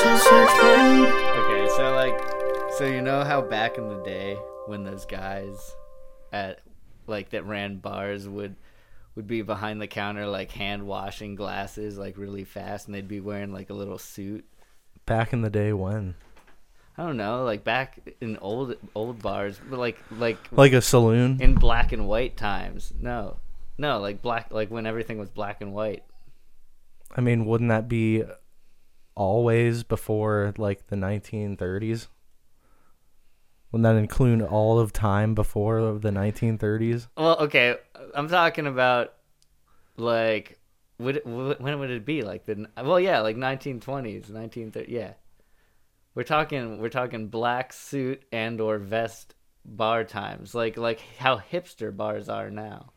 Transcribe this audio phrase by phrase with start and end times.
[0.00, 2.16] Okay, so like,
[2.76, 4.36] so you know how back in the day
[4.66, 5.74] when those guys
[6.32, 6.60] at
[7.08, 8.54] like that ran bars would
[9.16, 13.18] would be behind the counter like hand washing glasses like really fast, and they'd be
[13.20, 14.44] wearing like a little suit.
[15.04, 16.14] Back in the day when?
[16.96, 21.40] I don't know, like back in old old bars, but like like Like a saloon?
[21.42, 22.92] in black and white times.
[23.00, 23.38] No,
[23.76, 26.04] no, like black, like when everything was black and white.
[27.16, 28.22] I mean, wouldn't that be
[29.18, 32.06] always before like the 1930s?
[33.70, 37.08] Wouldn't that include all of time before the 1930s?
[37.16, 37.76] Well, okay,
[38.14, 39.12] I'm talking about
[39.96, 40.58] like
[40.98, 42.22] would it, when would it be?
[42.22, 45.12] Like the well yeah like 1920s 1930 yeah.
[46.14, 51.94] We're talking we're talking black suit and or vest bar times like like how hipster
[51.94, 52.92] bars are now.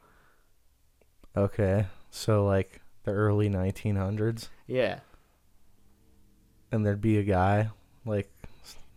[1.35, 4.99] Okay, so like the early 1900s, yeah
[6.71, 7.69] and there'd be a guy
[8.05, 8.29] like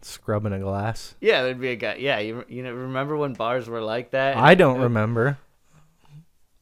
[0.02, 1.14] scrubbing a glass.
[1.20, 4.36] yeah there'd be a guy yeah you you know remember when bars were like that
[4.36, 5.38] I don't remember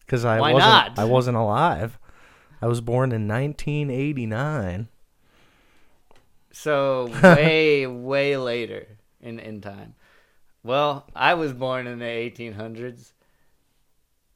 [0.00, 0.68] because I Why wasn't.
[0.70, 0.98] not?
[0.98, 1.98] I wasn't alive.
[2.60, 4.88] I was born in 1989.
[6.52, 8.86] So way, way later
[9.20, 9.94] in in time.
[10.62, 13.12] Well, I was born in the 1800s,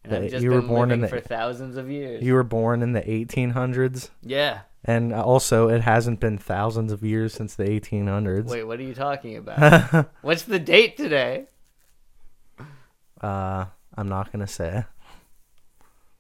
[0.03, 2.23] and The- I've just you were been born in living the- for thousands of years.
[2.25, 4.61] You were born in the 1800s, yeah.
[4.87, 8.47] And also it hasn't been thousands of years since the 1800s.
[8.47, 10.09] Wait, what are you talking about?
[10.23, 11.47] What's the date today?
[13.21, 14.85] uh, I'm not gonna say.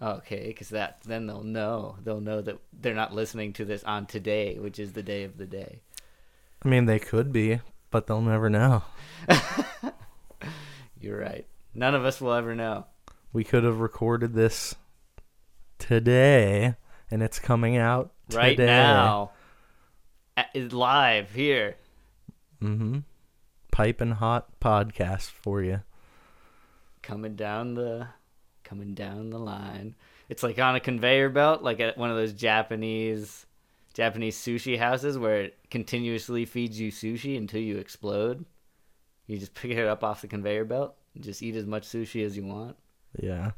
[0.00, 1.96] Okay, because that then they'll know.
[2.02, 5.38] They'll know that they're not listening to this on today, which is the day of
[5.38, 5.80] the day.
[6.62, 8.82] I mean, they could be, but they'll never know.
[11.00, 11.46] You're right.
[11.74, 12.86] None of us will ever know.
[13.32, 14.74] We could have recorded this
[15.78, 16.74] today,
[17.10, 18.66] and it's coming out Right today.
[18.66, 19.30] now,
[20.54, 21.76] is live here.
[22.62, 23.00] Mm-hmm.
[23.70, 25.82] Piping hot podcast for you.
[27.02, 28.08] coming down the
[28.64, 29.94] coming down the line.
[30.28, 33.46] It's like on a conveyor belt, like at one of those Japanese
[33.94, 38.44] Japanese sushi houses where it continuously feeds you sushi until you explode.
[39.26, 42.24] You just pick it up off the conveyor belt and just eat as much sushi
[42.24, 42.76] as you want.
[43.20, 43.52] Yeah.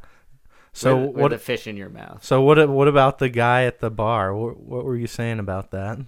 [0.78, 1.32] So with, with what?
[1.32, 2.24] a fish in your mouth.
[2.24, 2.68] So what?
[2.68, 4.34] What about the guy at the bar?
[4.34, 5.98] What, what were you saying about that?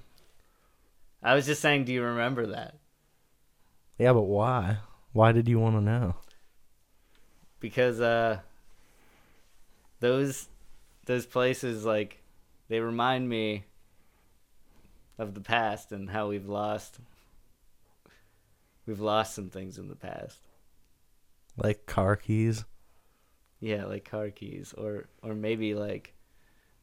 [1.22, 2.76] I was just saying, do you remember that?
[3.98, 4.78] Yeah, but why?
[5.12, 6.14] Why did you want to know?
[7.58, 8.38] Because uh
[9.98, 10.48] those
[11.06, 12.22] those places like
[12.68, 13.64] they remind me
[15.18, 16.98] of the past and how we've lost
[18.86, 20.38] we've lost some things in the past.
[21.56, 22.64] Like car keys?
[23.60, 26.14] Yeah, like car keys or or maybe like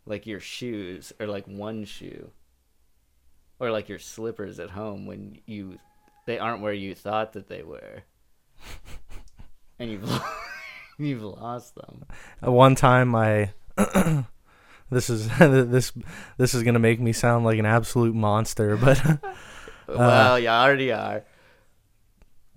[0.05, 2.29] like your shoes or like one shoe.
[3.59, 5.79] Or like your slippers at home when you
[6.27, 8.03] they aren't where you thought that they were.
[9.79, 10.19] and you've lo-
[10.99, 12.05] you've lost them.
[12.43, 13.53] At one time, I
[14.91, 15.91] this is this
[16.37, 19.17] this is gonna make me sound like an absolute monster, but uh,
[19.87, 21.23] Well, you already are.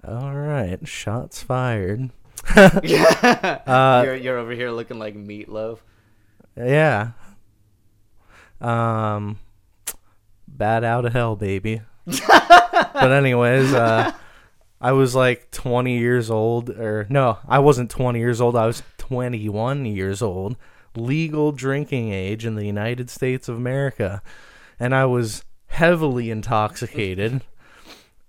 [0.07, 2.11] all right, shots fired.
[2.57, 5.83] Uh, you're you're over here looking like Meat Loaf.
[6.57, 7.11] Yeah.
[8.61, 9.39] Um,
[10.49, 11.83] Bat Out of Hell, baby.
[12.05, 14.13] but anyways, uh,
[14.81, 18.57] I was like 20 years old, or no, I wasn't 20 years old.
[18.57, 20.57] I was 21 years old,
[20.97, 24.23] legal drinking age in the United States of America,
[24.79, 27.43] and I was heavily intoxicated,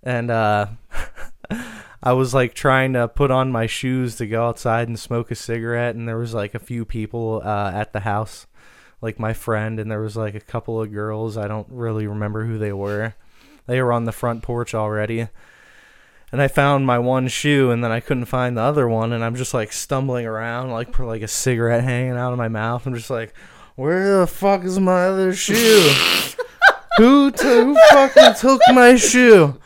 [0.02, 0.66] and uh.
[2.02, 5.36] I was like trying to put on my shoes to go outside and smoke a
[5.36, 8.46] cigarette, and there was like a few people uh, at the house,
[9.00, 11.36] like my friend, and there was like a couple of girls.
[11.36, 13.14] I don't really remember who they were.
[13.66, 15.28] They were on the front porch already,
[16.32, 19.22] and I found my one shoe, and then I couldn't find the other one, and
[19.22, 22.84] I'm just like stumbling around, like for like a cigarette hanging out of my mouth.
[22.84, 23.32] I'm just like,
[23.76, 25.54] where the fuck is my other shoe?
[26.96, 29.56] who, t- who fucking took my shoe?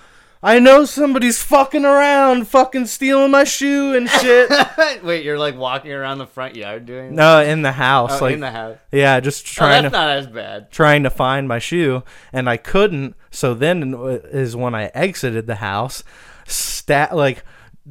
[0.43, 4.51] I know somebody's fucking around, fucking stealing my shoe and shit.
[5.03, 8.35] Wait, you're like walking around the front yard doing no, in the house, Oh, like
[8.35, 8.77] in the house.
[8.93, 10.71] yeah, just Oh, trying that's to not as bad.
[10.71, 12.03] trying to find my shoe,
[12.33, 13.17] and I couldn't.
[13.31, 13.95] So then
[14.31, 16.05] is when I exited the house,
[16.47, 17.43] stat like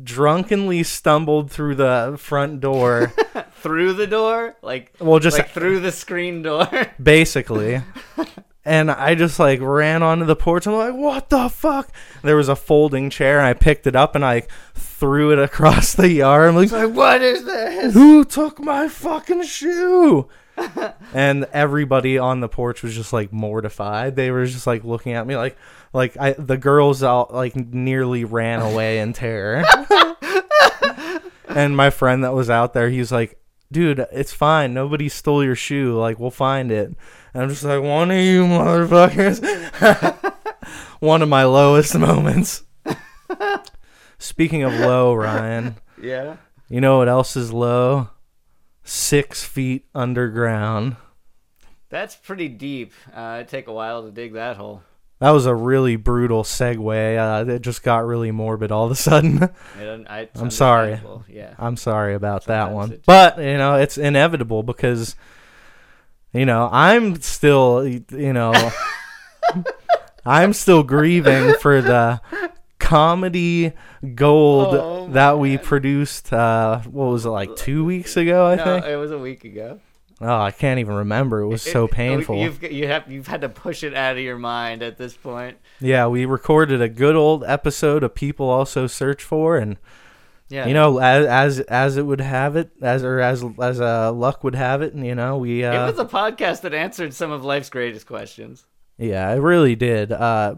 [0.02, 3.12] drunkenly stumbled through the front door.
[3.66, 6.68] Through the door, like Well, just like through the screen door.
[7.02, 7.82] basically.
[8.66, 10.66] And I just like ran onto the porch.
[10.66, 11.90] I'm like, what the fuck?
[12.24, 15.94] There was a folding chair, and I picked it up and I threw it across
[15.94, 16.50] the yard.
[16.50, 17.94] I'm like, like, what is this?
[17.94, 20.28] who took my fucking shoe?
[21.14, 24.16] and everybody on the porch was just like mortified.
[24.16, 25.58] They were just like looking at me like
[25.94, 29.64] like I the girls all like nearly ran away in terror.
[31.48, 33.38] and my friend that was out there, he's like,
[33.72, 34.74] "Dude, it's fine.
[34.74, 35.98] Nobody stole your shoe.
[36.00, 36.94] Like we'll find it."
[37.34, 39.42] And I'm just like, "One of you motherfuckers."
[41.00, 42.64] One of my lowest moments.
[44.18, 46.38] Speaking of low, Ryan, Yeah.
[46.70, 48.10] you know what else is low?
[48.84, 50.96] Six feet underground.
[51.90, 52.94] That's pretty deep.
[53.14, 54.82] Uh, it'd take a while to dig that hole.
[55.20, 57.18] That was a really brutal segue.
[57.48, 59.42] Uh, it just got really morbid all of a sudden.
[59.80, 61.00] I, I'm sorry.
[61.30, 61.54] Yeah.
[61.58, 63.02] I'm sorry about that one.
[63.06, 65.16] But, you know, it's inevitable because,
[66.34, 68.72] you know, I'm still, you know,
[70.26, 72.20] I'm still grieving for the
[72.80, 73.72] comedy
[74.16, 75.66] gold Oh, that we man.
[75.66, 78.86] produced, uh, what was it, like two weeks ago, I no, think?
[78.86, 79.80] it was a week ago.
[80.22, 81.42] Oh, I can't even remember.
[81.42, 82.38] It was so painful.
[82.38, 85.58] You've you have you've had to push it out of your mind at this point.
[85.82, 89.78] Yeah, we recorded a good old episode of People Also Search For, and
[90.48, 90.68] Yeah.
[90.68, 94.44] you know, as as as it would have it, as or as as uh, luck
[94.46, 97.32] would have it, and you know, we it uh, was a podcast that answered some
[97.32, 98.66] of life's greatest questions.
[98.98, 100.14] yeah, it really did.
[100.14, 100.56] Uh,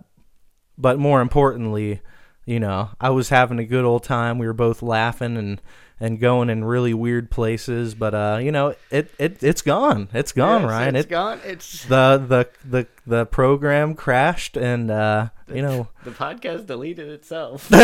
[0.78, 2.02] but more importantly,
[2.46, 4.38] you know, I was having a good old time.
[4.38, 5.60] We were both laughing and
[6.00, 10.10] and going in really weird places, but uh, you know, it it it's gone.
[10.14, 10.96] It's gone, Yes, Ryan.
[10.96, 11.40] It's It gone.
[11.44, 15.88] It's the the the the program crashed, and uh, you know.
[16.04, 17.70] the podcast deleted itself.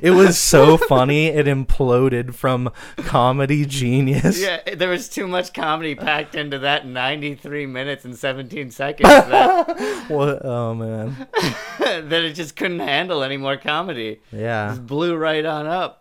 [0.00, 1.26] It was so funny.
[1.26, 4.40] It imploded from comedy genius.
[4.40, 10.04] yeah, there was too much comedy packed into that 93 minutes and 17 seconds that,
[10.08, 10.44] What?
[10.44, 11.26] Oh man.
[11.80, 14.20] that it just couldn't handle any more comedy.
[14.30, 14.68] Yeah.
[14.68, 15.97] Just blew right on up.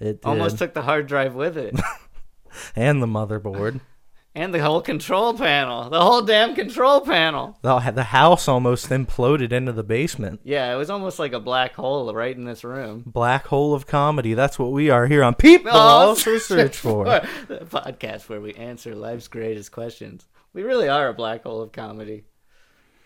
[0.00, 0.24] It did.
[0.24, 1.78] Almost took the hard drive with it.
[2.76, 3.80] and the motherboard.
[4.34, 5.88] and the whole control panel.
[5.88, 7.58] The whole damn control panel.
[7.62, 10.40] The, the house almost imploded into the basement.
[10.44, 13.02] Yeah, it was almost like a black hole right in this room.
[13.06, 14.34] Black hole of comedy.
[14.34, 15.78] That's what we are here on People Oh,
[16.08, 17.04] Also Search For.
[17.48, 20.26] the podcast where we answer life's greatest questions.
[20.52, 22.24] We really are a black hole of comedy.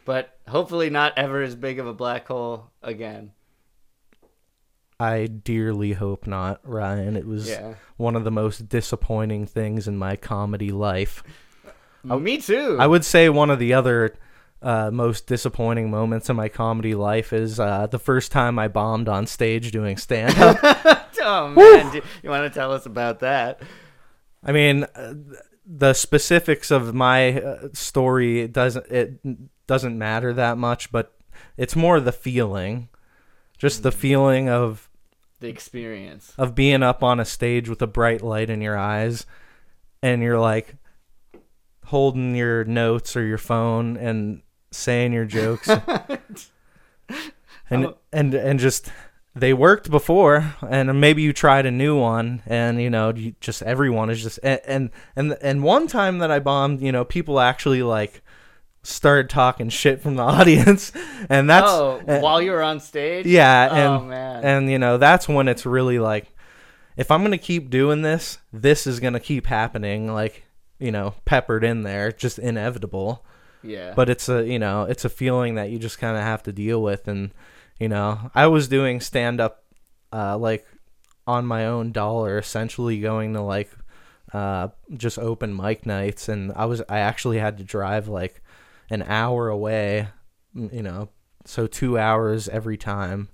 [0.05, 3.31] But hopefully not ever as big of a black hole again.
[5.01, 7.17] I dearly hope not, Ryan.
[7.17, 7.75] It was Yeah.
[7.97, 11.23] one of the most disappointing things in my comedy life.
[12.09, 12.77] Oh, Me too.
[12.79, 14.15] I would say one of the other
[14.63, 19.09] uh, most disappointing moments in my comedy life is uh, the first time I bombed
[19.09, 20.59] on stage doing stand up.
[21.23, 23.61] oh man, do you want to tell us about that?
[24.45, 25.15] I mean, uh,
[25.65, 31.15] the specifics of my uh, story doesn't it doesn't matter that much, but
[31.57, 32.89] it's more the feeling,
[33.57, 34.90] just the feeling of
[35.41, 36.33] The experience.
[36.39, 39.27] of being up on a stage with a bright light in your eyes,
[40.03, 40.77] and you're like
[41.87, 45.81] holding your notes or your phone and saying your jokes, and
[47.71, 48.91] I'm- and and just
[49.35, 53.63] they worked before and maybe you tried a new one and you know you just
[53.63, 57.39] everyone is just and and and, and one time that i bombed you know people
[57.39, 58.23] actually like
[58.91, 60.93] started talking shit from the audience
[61.29, 63.27] and that's oh, uh, while you were on stage?
[63.27, 64.45] yeah Oh and man.
[64.45, 66.33] and you know that's when it's really like
[66.97, 70.45] if i'm gonna keep doing this this is gonna keep happening like
[70.79, 73.25] you know peppered in there just inevitable
[73.63, 73.93] yeah.
[73.95, 76.53] but it's a you know it's a feeling that you just kind of have to
[76.53, 77.33] deal with and
[77.79, 79.65] you know i was doing stand up
[80.13, 80.67] uh like
[81.27, 83.71] on my own dollar essentially going to like
[84.33, 88.43] uh just open mic nights and i was i actually had to drive like
[88.91, 90.09] an hour away
[90.55, 91.09] you know
[91.45, 93.29] so 2 hours every time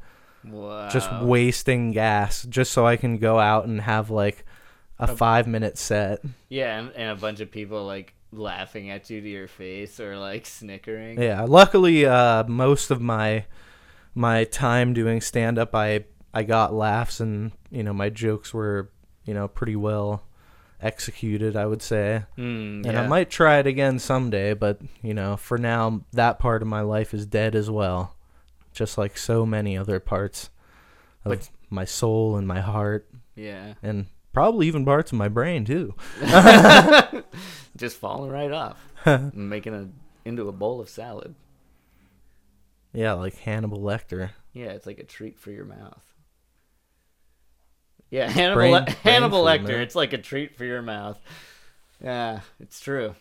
[0.44, 0.88] wow.
[0.88, 4.44] just wasting gas just so i can go out and have like
[4.98, 9.20] a 5 minute set Yeah, and, and a bunch of people like laughing at you
[9.20, 11.20] to your face or like snickering.
[11.20, 13.44] Yeah, luckily, uh, most of my
[14.14, 18.90] my time doing stand up, I I got laughs, and you know my jokes were
[19.24, 20.22] you know pretty well
[20.80, 22.24] executed, I would say.
[22.36, 26.62] Hmm, And I might try it again someday, but you know, for now, that part
[26.62, 28.14] of my life is dead as well,
[28.72, 30.50] just like so many other parts
[31.24, 33.74] of But- my soul and my heart, Yeah.
[33.82, 35.94] and probably even parts of my brain too.
[37.76, 38.80] Just falling right off.
[39.34, 39.88] making it
[40.24, 41.34] into a bowl of salad.
[42.92, 44.30] Yeah, like Hannibal Lecter.
[44.52, 46.02] Yeah, it's like a treat for your mouth.
[48.10, 49.80] Yeah, Hannibal Brain- Hannibal Lecter.
[49.80, 51.18] It's like a treat for your mouth.
[52.02, 53.14] Yeah, it's true.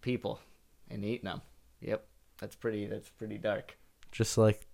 [0.00, 0.40] People
[0.90, 1.42] and eating them.
[1.80, 2.04] Yep,
[2.40, 2.86] that's pretty.
[2.86, 3.76] That's pretty dark.
[4.10, 4.66] Just like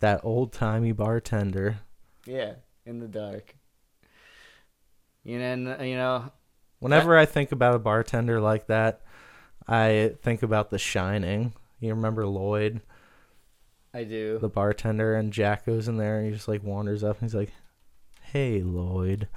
[0.00, 1.78] that old timey bartender.
[2.26, 2.54] Yeah,
[2.84, 3.54] in the dark.
[5.24, 6.30] You know, you know.
[6.78, 9.00] Whenever I think about a bartender like that,
[9.66, 11.54] I think about The Shining.
[11.80, 12.80] You remember Lloyd,
[13.94, 14.38] I do.
[14.38, 17.34] the bartender, and Jack goes in there and he just like wanders up and he's
[17.34, 17.52] like,
[18.32, 19.28] "Hey, Lloyd,"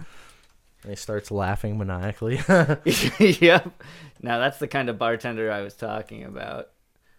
[0.83, 2.35] and he starts laughing maniacally.
[3.19, 3.83] yep.
[4.21, 6.69] Now that's the kind of bartender I was talking about.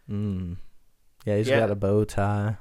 [0.08, 0.56] mm.
[1.26, 1.60] Yeah, he's Yeah.
[1.60, 2.56] got a bow tie.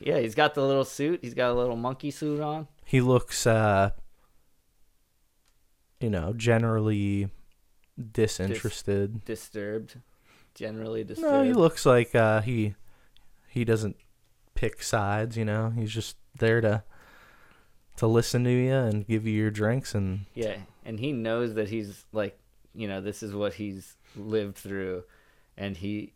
[0.00, 1.20] Yeah, he's got the little suit.
[1.22, 2.66] He's got a little monkey suit on.
[2.84, 3.90] He looks, uh,
[6.00, 7.28] you know, generally
[8.12, 9.24] disinterested.
[9.24, 9.96] Disturbed.
[10.54, 11.32] Generally disturbed.
[11.32, 12.74] No, he looks like uh, he
[13.48, 13.96] he doesn't
[14.54, 15.36] pick sides.
[15.36, 16.82] You know, he's just there to
[17.96, 21.68] to listen to you and give you your drinks and Yeah, and he knows that
[21.68, 22.38] he's like,
[22.74, 25.04] you know, this is what he's lived through,
[25.56, 26.12] and he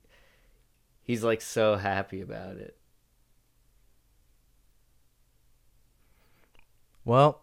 [1.03, 2.77] he's like so happy about it.
[7.05, 7.41] well,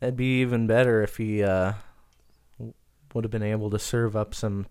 [0.00, 1.74] it'd be even better if he uh,
[3.14, 4.66] would have been able to serve up some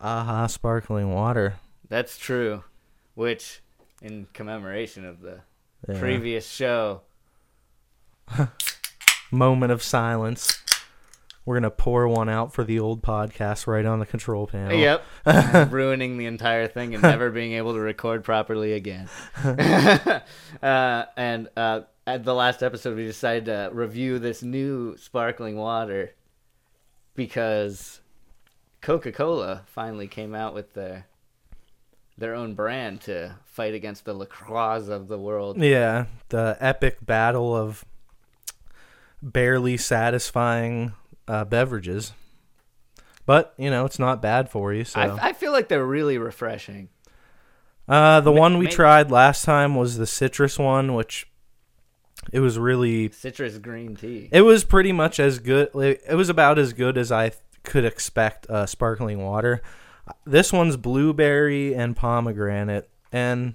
[0.00, 1.56] aha sparkling water.
[1.88, 2.64] That's true.
[3.14, 3.60] Which,
[4.00, 5.40] in commemoration of the
[5.88, 5.98] Yeah.
[5.98, 7.02] previous show,
[9.30, 10.62] Moment of silence.
[11.44, 14.78] We're gonna pour one out for the old podcast right on the control panel.
[14.78, 15.04] Yep.
[15.72, 19.08] ruining the entire thing and never being able to record properly again.
[20.62, 26.14] uh, and uh, at the last episode, we decided to review this new sparkling water
[27.14, 28.00] because
[28.80, 31.06] Coca Cola finally came out with their
[32.18, 35.60] their own brand to fight against the LaCroix of the world.
[35.60, 37.84] Yeah, the epic battle of
[39.22, 40.92] barely satisfying
[41.28, 42.12] uh, beverages.
[43.24, 44.84] But you know, it's not bad for you.
[44.84, 46.88] So I, I feel like they're really refreshing.
[47.88, 51.28] uh, the ma- one we ma- tried last time was the citrus one, which
[52.32, 54.28] it was really Citrus green tea.
[54.32, 55.70] it was pretty much as good.
[55.74, 59.62] It was about as good as I could expect uh, sparkling water.
[60.24, 63.54] This one's blueberry and pomegranate, and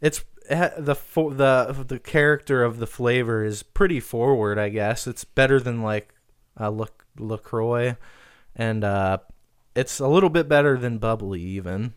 [0.00, 4.58] it's it ha- the the the character of the flavor is pretty forward.
[4.58, 6.12] I guess it's better than like
[6.58, 6.86] uh, La-
[7.18, 7.96] Lacroix,
[8.56, 9.18] and uh,
[9.74, 11.94] it's a little bit better than bubly even.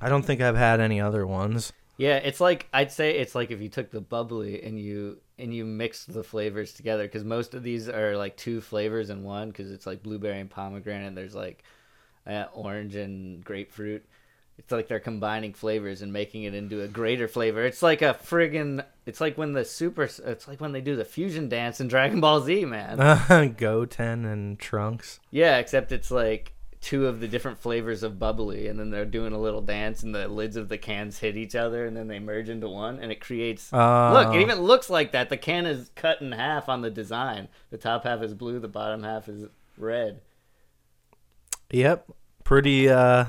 [0.00, 1.72] I don't think I've had any other ones.
[1.96, 5.54] Yeah, it's like I'd say it's like if you took the bubly and you and
[5.54, 9.48] you mixed the flavors together because most of these are like two flavors in one
[9.48, 11.14] because it's like blueberry and pomegranate.
[11.14, 11.64] There's like
[12.26, 14.04] uh, orange and grapefruit.
[14.58, 17.64] It's like they're combining flavors and making it into a greater flavor.
[17.64, 20.02] It's like a friggin' It's like when the super.
[20.02, 23.54] It's like when they do the fusion dance in Dragon Ball Z, man.
[23.56, 25.18] Goten and Trunks.
[25.30, 29.32] Yeah, except it's like two of the different flavors of bubly, and then they're doing
[29.32, 32.18] a little dance, and the lids of the cans hit each other, and then they
[32.18, 33.72] merge into one, and it creates.
[33.72, 35.30] Uh, Look, it even looks like that.
[35.30, 37.48] The can is cut in half on the design.
[37.70, 39.46] The top half is blue, the bottom half is
[39.78, 40.20] red.
[41.70, 42.12] Yep.
[42.44, 43.24] Pretty uh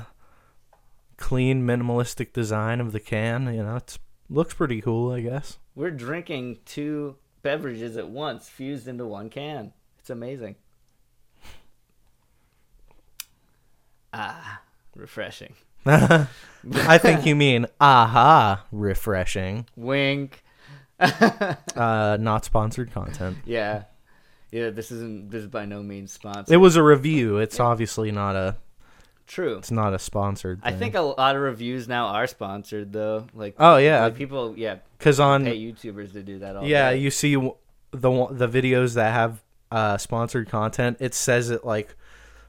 [1.20, 3.98] clean minimalistic design of the can, you know, it
[4.28, 5.58] looks pretty cool, I guess.
[5.76, 9.72] We're drinking two beverages at once, fused into one can.
[10.00, 10.56] It's amazing.
[14.12, 14.60] Ah,
[14.96, 15.54] refreshing.
[15.86, 19.66] I think you mean aha, refreshing.
[19.76, 20.42] Wink.
[21.00, 23.38] Uh not sponsored content.
[23.46, 23.84] Yeah.
[24.50, 26.52] Yeah, this isn't this is by no means sponsored.
[26.52, 27.36] It was a review.
[27.38, 28.56] It's obviously not a
[29.30, 29.58] True.
[29.58, 30.78] it's not a sponsored I thing.
[30.80, 33.26] think a lot of reviews now are sponsored though.
[33.32, 36.90] Like Oh yeah, like people yeah, cuz on pay YouTubers to do that all Yeah,
[36.90, 36.96] day.
[36.98, 37.50] you see the
[37.92, 40.96] the videos that have uh, sponsored content.
[40.98, 41.94] It says it like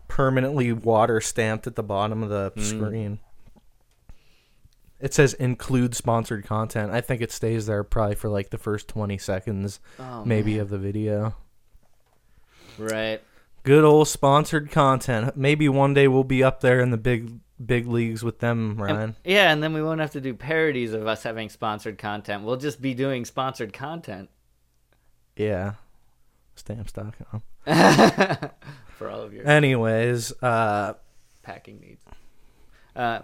[0.08, 2.62] permanently water stamped at the bottom of the Mm.
[2.64, 3.20] screen.
[5.00, 6.92] It says include sponsored content.
[6.92, 10.62] I think it stays there probably for like the first twenty seconds, Oh, maybe man.
[10.62, 11.36] of the video.
[12.78, 13.22] Right.
[13.64, 15.38] Good old sponsored content.
[15.38, 18.82] Maybe one day we'll be up there in the big big leagues with them, And-
[18.82, 19.16] Ryan.
[19.24, 22.44] yeah, and then we won't have to do parodies of us having sponsored content.
[22.44, 24.30] We'll just be doing sponsored content
[25.36, 25.74] yeah.
[26.56, 27.42] Stamps.com.
[28.98, 30.94] for all of your Anyways, uh,
[31.42, 32.04] packing needs.
[32.96, 33.22] Uh,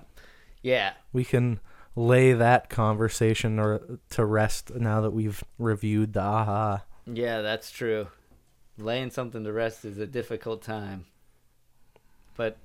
[0.61, 0.93] yeah.
[1.13, 1.59] we can
[1.95, 6.83] lay that conversation or to rest now that we've reviewed the aha.
[7.05, 8.07] Yeah, that's true.
[8.77, 11.05] Laying something to rest is a difficult time.
[12.35, 12.57] But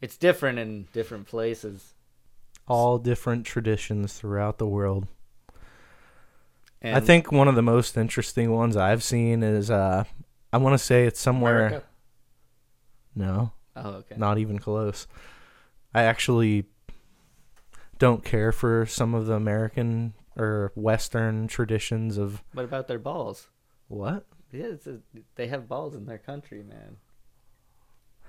[0.00, 1.94] it's different in different places.
[2.68, 5.06] All different traditions throughout the world.
[6.82, 10.04] And I think one of the most interesting ones I've seen is uh
[10.52, 11.86] I want to say it's somewhere America.
[13.14, 14.16] no, Oh, okay.
[14.18, 15.06] not even close.
[15.94, 16.66] I actually
[17.98, 23.48] don't care for some of the American or western traditions of What about their balls?
[23.88, 24.26] what?
[24.52, 24.98] Yeah, it's a,
[25.36, 26.96] they have balls in their country, man.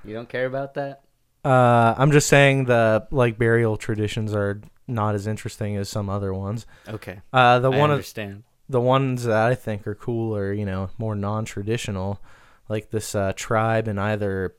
[0.05, 1.01] You don't care about that?
[1.43, 6.33] Uh, I'm just saying the like burial traditions are not as interesting as some other
[6.33, 6.65] ones.
[6.87, 7.19] Okay.
[7.31, 8.43] Uh, the I one of understand.
[8.69, 12.21] the ones that I think are cool are you know more non-traditional,
[12.69, 14.55] like this uh, tribe in either.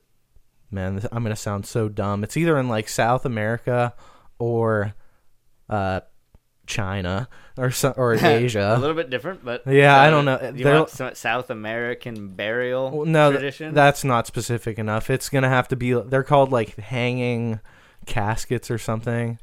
[0.70, 2.24] Man, this, I'm gonna sound so dumb.
[2.24, 3.94] It's either in like South America
[4.38, 4.94] or
[5.70, 6.00] uh,
[6.66, 8.74] China or so, or Asia.
[8.76, 10.52] a little bit different, but Yeah, I uh, don't know.
[10.54, 13.74] You want some South American burial Well, no, tradition?
[13.74, 15.10] that's not specific enough.
[15.10, 15.92] It's gonna have to be.
[15.92, 17.60] They're called like hanging
[18.06, 19.38] caskets or something.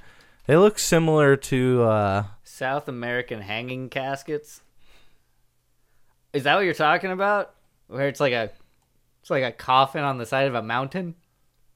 [0.47, 1.83] They look similar to.
[1.83, 4.61] uh South American hanging caskets.
[6.33, 7.53] Is that what you're talking about?
[7.87, 8.51] Where it's like a,
[9.21, 11.15] it's like a coffin on the side of a mountain.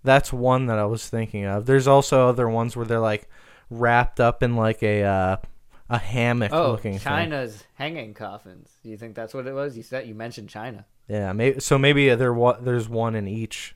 [0.04, 1.66] That's one that I was thinking of.
[1.66, 3.28] There's also other ones where they're like
[3.70, 5.38] wrapped up in like a uh,
[5.90, 7.00] a hammock Oh, looking thing.
[7.02, 8.70] China's hanging coffins.
[8.84, 9.76] Do you think that's what it was?
[9.78, 10.86] You said you mentioned China.
[11.08, 11.78] Yeah, maybe so.
[11.78, 13.76] Maybe there wa- there's one in each.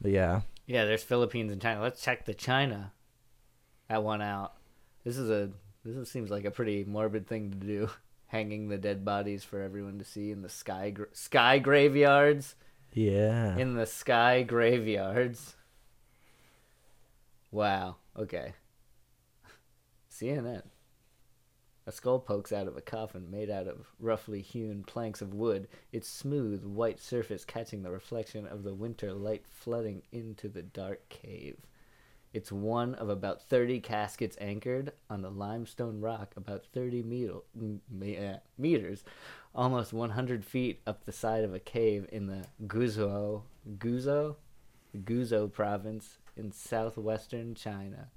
[0.00, 1.80] But yeah, Yeah, there's Philippines and China.
[1.80, 2.92] Let's check the China.
[3.88, 4.52] That one out.
[5.04, 5.50] This is a
[5.84, 7.90] this is, seems like a pretty morbid thing to do.
[8.28, 12.56] Hanging the dead bodies for everyone to see in the sky gra- sky graveyards.
[12.92, 13.56] yeah.
[13.56, 15.54] In the sky graveyards.
[17.50, 17.96] Wow.
[18.18, 18.52] Okay.
[20.16, 20.62] CNN.
[21.86, 25.68] A skull pokes out of a coffin made out of roughly hewn planks of wood,
[25.92, 31.06] its smooth white surface catching the reflection of the winter light flooding into the dark
[31.10, 31.58] cave.
[32.32, 38.38] It's one of about 30 caskets anchored on the limestone rock about 30 meter, uh,
[38.58, 39.04] meters,
[39.54, 43.42] almost 100 feet up the side of a cave in the Guizhou,
[43.78, 44.36] Guizhou,
[44.96, 48.08] Guizhou province in southwestern China.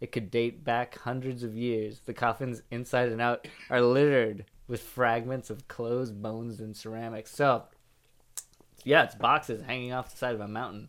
[0.00, 2.00] It could date back hundreds of years.
[2.04, 7.30] The coffins inside and out are littered with fragments of clothes, bones, and ceramics.
[7.34, 7.64] So,
[8.84, 10.88] yeah, it's boxes hanging off the side of a mountain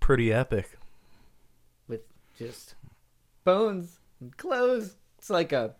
[0.00, 0.78] Pretty epic.
[1.88, 2.02] with
[2.38, 2.74] just
[3.44, 4.96] bones and clothes.
[5.18, 5.74] It's like a,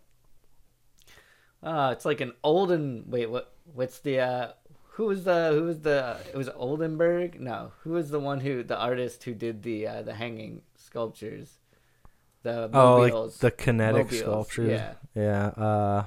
[1.63, 3.05] uh, it's like an olden.
[3.09, 3.53] Wait, what?
[3.75, 4.21] What's the?
[4.21, 4.53] uh
[4.93, 5.51] Who was the?
[5.53, 6.17] Who was the?
[6.33, 7.41] It was Oldenburg.
[7.41, 10.63] No, who was the one who the artist who did the uh, the hanging
[10.97, 11.59] sculptures?
[12.43, 14.71] The Oh, like the kinetic Mobiles, sculptures.
[14.71, 14.95] yeah.
[15.15, 15.47] Yeah.
[15.49, 16.05] Uh,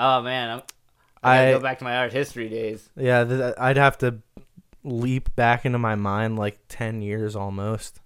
[0.00, 0.62] Oh man, I'm,
[1.24, 2.88] I gotta I go back to my art history days.
[2.96, 3.24] yeah.
[3.24, 4.18] Th- I'd have to
[4.84, 8.00] leap back into my mind like ten years almost.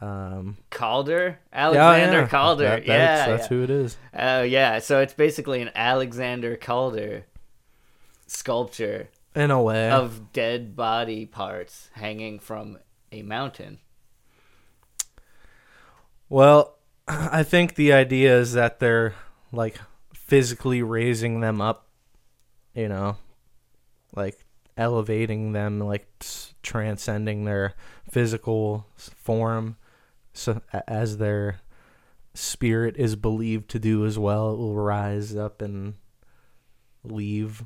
[0.00, 2.26] Um, Calder, yeah, Alexander yeah.
[2.26, 2.64] Calder.
[2.64, 3.48] That- yeah, that's, that's yeah.
[3.56, 3.96] who it is.
[4.18, 7.26] Oh yeah, so it's basically an Alexander Calder
[8.26, 9.90] sculpture In a way.
[9.90, 12.78] of dead body parts hanging from
[13.12, 13.78] a mountain.
[16.30, 19.14] Well, I think the idea is that they're
[19.52, 19.78] like
[20.14, 21.88] physically raising them up,
[22.72, 23.18] you know,
[24.14, 26.06] like elevating them, like
[26.62, 27.74] transcending their
[28.08, 29.76] physical form,
[30.32, 31.60] so as their
[32.32, 34.52] spirit is believed to do as well.
[34.54, 35.94] It will rise up and
[37.04, 37.64] leave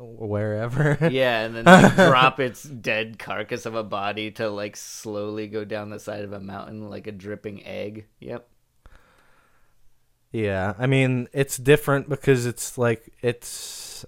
[0.00, 0.98] wherever.
[1.10, 5.64] Yeah, and then like, drop its dead carcass of a body to like slowly go
[5.64, 8.06] down the side of a mountain like a dripping egg.
[8.20, 8.48] Yep.
[10.32, 14.04] Yeah, I mean it's different because it's like it's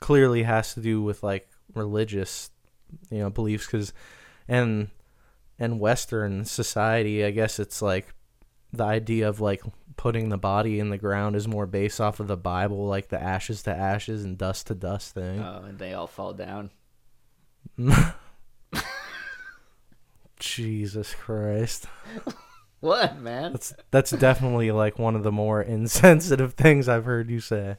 [0.00, 2.50] clearly has to do with like religious,
[3.10, 3.66] you know, beliefs.
[3.66, 3.92] Because
[4.46, 4.88] and
[5.58, 8.14] and Western society, I guess it's like
[8.72, 9.62] the idea of like
[9.98, 13.20] putting the body in the ground is more based off of the Bible, like the
[13.22, 15.40] ashes to ashes and dust to dust thing.
[15.40, 16.70] Oh, and they all fall down.
[20.40, 21.86] Jesus Christ,
[22.80, 23.52] What man?
[23.52, 27.76] that's that's definitely like one of the more insensitive things I've heard you say.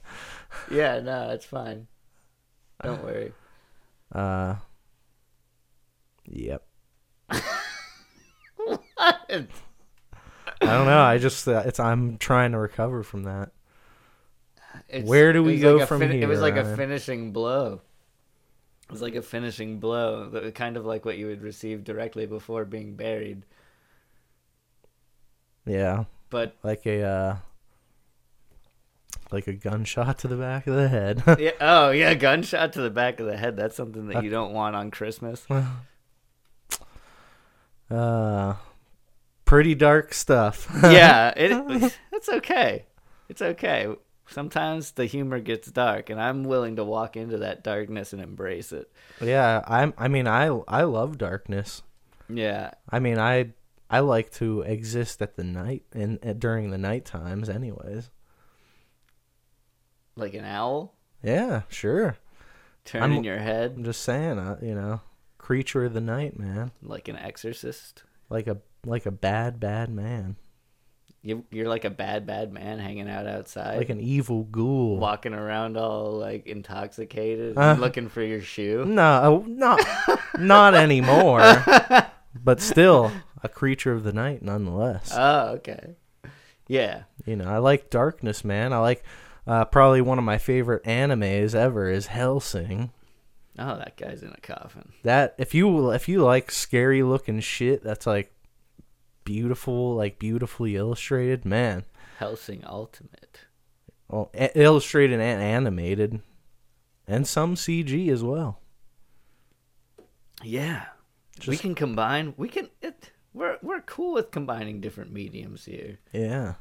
[0.69, 1.87] Yeah, no, it's fine.
[2.83, 3.33] Don't worry.
[4.11, 4.55] Uh,
[6.25, 6.65] yep.
[8.57, 8.81] What?
[10.61, 11.01] I don't know.
[11.01, 13.51] I just uh, it's I'm trying to recover from that.
[14.87, 17.81] It's- Where do we go like from It was here, like a finishing blow.
[18.83, 22.65] It was like a finishing blow, kind of like what you would receive directly before
[22.65, 23.43] being buried.
[25.65, 27.35] Yeah, But like a uh,
[29.31, 31.21] like a gunshot to the back of the head.
[31.39, 33.55] yeah, oh yeah, gunshot to the back of the head.
[33.55, 35.45] That's something that you don't want on Christmas.
[37.91, 38.53] uh,
[39.49, 40.67] pretty dark stuff.
[40.83, 42.85] yeah, it, it's okay.
[43.27, 43.87] It's okay.
[44.27, 48.71] Sometimes the humor gets dark, and I'm willing to walk into that darkness and embrace
[48.71, 48.91] it.
[49.19, 49.63] yeah.
[49.67, 49.93] I'm.
[49.97, 51.81] I mean, I I love darkness.
[52.29, 53.53] Yeah, I mean, I
[53.89, 58.11] I like to exist at the night and uh, during the night times, anyways.
[60.15, 62.17] like an owl Yeah, sure.
[62.85, 63.73] turning I'm- your head.
[63.77, 65.01] I'm just saying, uh, you know,
[65.39, 66.71] creature of the night, man.
[66.83, 68.03] Like an exorcist.
[68.29, 70.35] Like a like a bad bad man.
[71.21, 73.77] You, you're like a bad, bad man hanging out outside.
[73.77, 74.95] Like an evil ghoul.
[74.97, 77.75] walking around all like intoxicated, Uh.
[77.77, 78.85] looking for your shoe.
[78.85, 79.81] No, not
[80.37, 81.41] not anymore.
[82.41, 83.11] but still
[83.43, 85.11] a creature of the night nonetheless.
[85.13, 85.95] Oh, okay.
[86.69, 87.03] Yeah.
[87.25, 88.71] You know, I like darkness, man.
[88.71, 89.03] I like
[89.45, 92.91] uh, probably one of my favorite animes ever is Hellsing.
[93.57, 94.93] Oh, that guy's in a coffin.
[95.03, 98.31] That if you if you like scary looking shit, that's like
[99.29, 101.85] beautiful, like beautifully illustrated, man.
[102.17, 103.41] Hellsing Ultimate.
[104.07, 106.21] Well, a- illustrated and animated,
[107.07, 108.59] and some CG as well.
[110.43, 110.85] Yeah.
[111.47, 112.33] we can combine.
[112.37, 112.69] We can.
[112.81, 115.99] It, we're we're cool with combining different mediums here.
[116.11, 116.55] Yeah.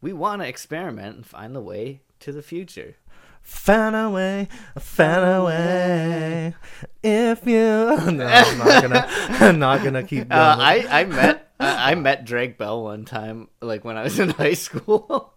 [0.00, 2.94] We want to experiment and find the way to the future.
[3.48, 4.46] Fan away,
[4.78, 6.54] fan away.
[7.02, 7.54] If you,
[8.12, 9.06] no, I'm not gonna,
[9.40, 10.40] I'm not gonna keep going.
[10.40, 14.18] Uh, I I met I I met Drake Bell one time, like when I was
[14.20, 15.32] in high school,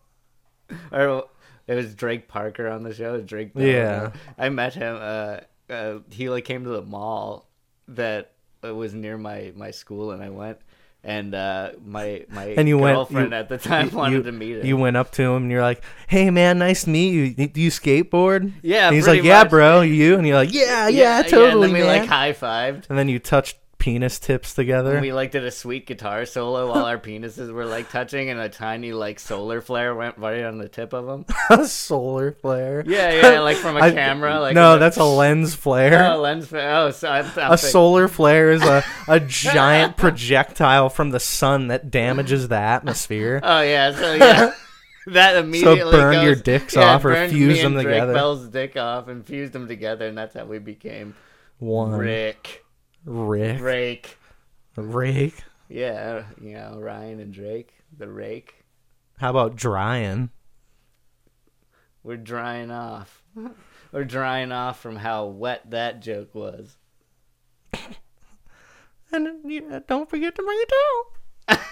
[0.91, 1.23] or
[1.67, 3.21] it was Drake Parker on the show.
[3.21, 3.65] Drake Bell.
[3.65, 4.11] Yeah.
[4.37, 4.97] I met him.
[4.99, 5.37] Uh,
[5.69, 7.49] uh, he like came to the mall
[7.87, 10.59] that uh, was near my my school, and I went.
[11.03, 14.23] And uh, my my And you went- girlfriend you- at the time you- wanted you-
[14.23, 14.65] to meet him.
[14.67, 17.47] You went up to him and you're like, "Hey man, nice to meet you.
[17.47, 19.81] Do you skateboard?" Yeah, And he's like, "Yeah, bro.
[19.81, 22.83] You?" And you're like, "Yeah, yeah, and totally, then we man." like high fived.
[22.89, 24.91] and then you touched penis tips together.
[24.93, 28.39] And we like did a sweet guitar solo while our penises were like touching, and
[28.39, 31.25] a tiny like solar flare went right on the tip of them.
[31.49, 32.83] a solar flare.
[32.85, 34.39] Yeah, yeah, like from a I- camera.
[34.39, 36.13] Like no, that's a lens flare.
[36.13, 36.45] oh, lens.
[36.47, 36.75] flare.
[36.75, 41.19] Oh, so I'm, I'm a thinking- solar flare is a, a giant projectile from the
[41.19, 43.39] sun that damages the atmosphere.
[43.43, 44.53] Oh yeah, so yeah.
[45.07, 48.13] That immediately burn goes, your dicks yeah, off or fuse them Drake together.
[48.13, 51.15] Bell's dick off and fused them together, and that's how we became
[51.57, 52.63] One Rick,
[53.05, 54.17] Rick, Rake.
[54.75, 55.43] Rake.
[55.69, 58.65] Yeah, you know Ryan and Drake, the Rake.
[59.17, 60.29] How about drying?
[62.03, 63.23] We're drying off.
[63.91, 66.77] We're drying off from how wet that joke was.
[69.13, 70.71] And you, don't forget to bring it
[71.49, 71.59] down.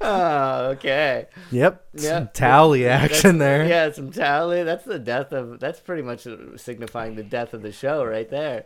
[0.00, 1.26] Oh, okay.
[1.50, 3.66] Yep, some tally action there.
[3.66, 4.62] Yeah, some tally.
[4.62, 5.60] That's the death of.
[5.60, 6.26] That's pretty much
[6.56, 8.64] signifying the death of the show right there.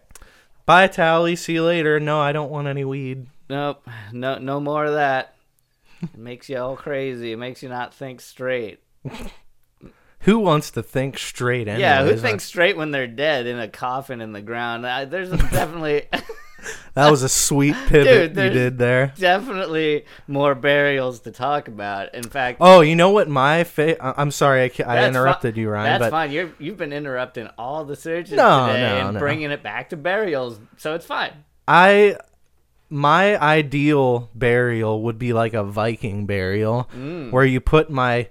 [0.65, 1.37] Bye, tally.
[1.37, 1.99] See you later.
[2.01, 3.27] No, I don't want any weed.
[3.49, 3.87] Nope.
[4.13, 4.39] No.
[4.39, 5.35] No more of that.
[6.03, 7.33] It makes you all crazy.
[7.33, 8.81] It makes you not think straight.
[10.21, 11.67] Who wants to think straight?
[11.67, 11.81] Anyways?
[11.81, 14.87] yeah, who thinks straight when they're dead in a coffin in the ground?
[14.87, 16.05] I, there's definitely,
[16.95, 19.13] That was a sweet pivot Dude, you did there.
[19.19, 22.15] definitely more burials to talk about.
[22.15, 23.29] In fact, Oh, you know what?
[23.29, 25.85] My fa- I'm sorry, I, I interrupted you, Ryan.
[26.01, 26.31] That's but fine.
[26.33, 29.19] You're you've been interrupting all the searches No, today no, and no.
[29.21, 31.33] bringing it back to burials, so it's fine.
[31.67, 32.17] I
[32.91, 37.31] my ideal burial would be like a Viking burial Mm.
[37.31, 38.29] where you put my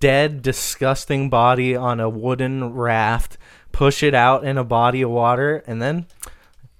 [0.00, 3.38] dead disgusting body on a wooden raft,
[3.72, 6.06] push it out in a body of water and then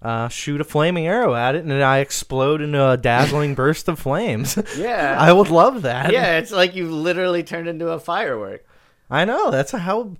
[0.02, 3.98] uh, shoot a flaming arrow at it and I explode into a dazzling burst of
[3.98, 4.58] flames.
[4.76, 5.16] Yeah.
[5.20, 6.12] I would love that.
[6.12, 8.64] yeah, it's like you literally turned into a firework.
[9.10, 9.50] I know.
[9.50, 10.16] That's how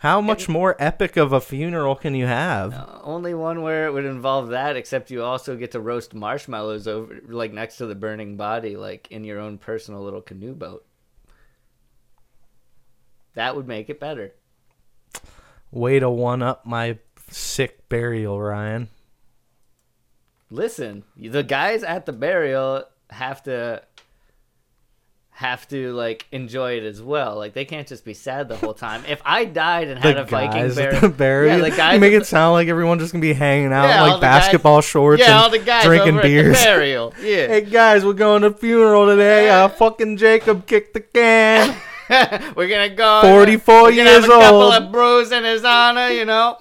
[0.00, 2.72] how much more epic of a funeral can you have?
[2.72, 6.88] Uh, only one where it would involve that, except you also get to roast marshmallows
[6.88, 10.86] over, like next to the burning body, like in your own personal little canoe boat.
[13.34, 14.32] That would make it better.
[15.70, 16.96] Way to one up my
[17.28, 18.88] sick burial, Ryan.
[20.50, 23.82] Listen, the guys at the burial have to
[25.30, 27.36] have to like enjoy it as well.
[27.36, 29.04] Like they can't just be sad the whole time.
[29.08, 31.58] If I died and had the a Viking burial, burial.
[31.58, 33.88] yeah, the guys you make it the- sound like everyone's just gonna be hanging out
[33.88, 36.58] Yeah, like the guys- basketball shorts yeah, all and the guys drinking beers.
[36.58, 37.14] the burial.
[37.22, 37.46] Yeah.
[37.46, 39.48] hey guys, we're going to funeral today.
[39.48, 41.74] Uh, fucking Jacob kicked the can.
[42.56, 43.22] we're gonna go.
[43.22, 44.74] 44 we're gonna years a couple old.
[44.74, 46.08] of brews in his honor.
[46.08, 46.58] You know,